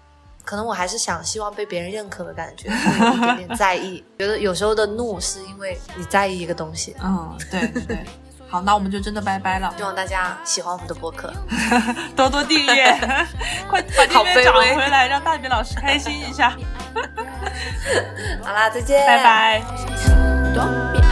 [0.44, 4.04] 可能我还是想希望被别人认可的感觉，会有一点点在意。
[4.18, 6.94] 觉得有时候的怒是因为你在意一个东西。
[7.02, 8.04] 嗯，对对对。
[8.48, 9.72] 好，那我们就真的拜拜了。
[9.76, 11.32] 希望大家喜欢我们的播客，
[12.14, 12.96] 多多订阅，
[13.68, 16.52] 快把订阅找回来，让大饼老师开心一下。
[18.44, 21.03] 好啦，再见，拜拜。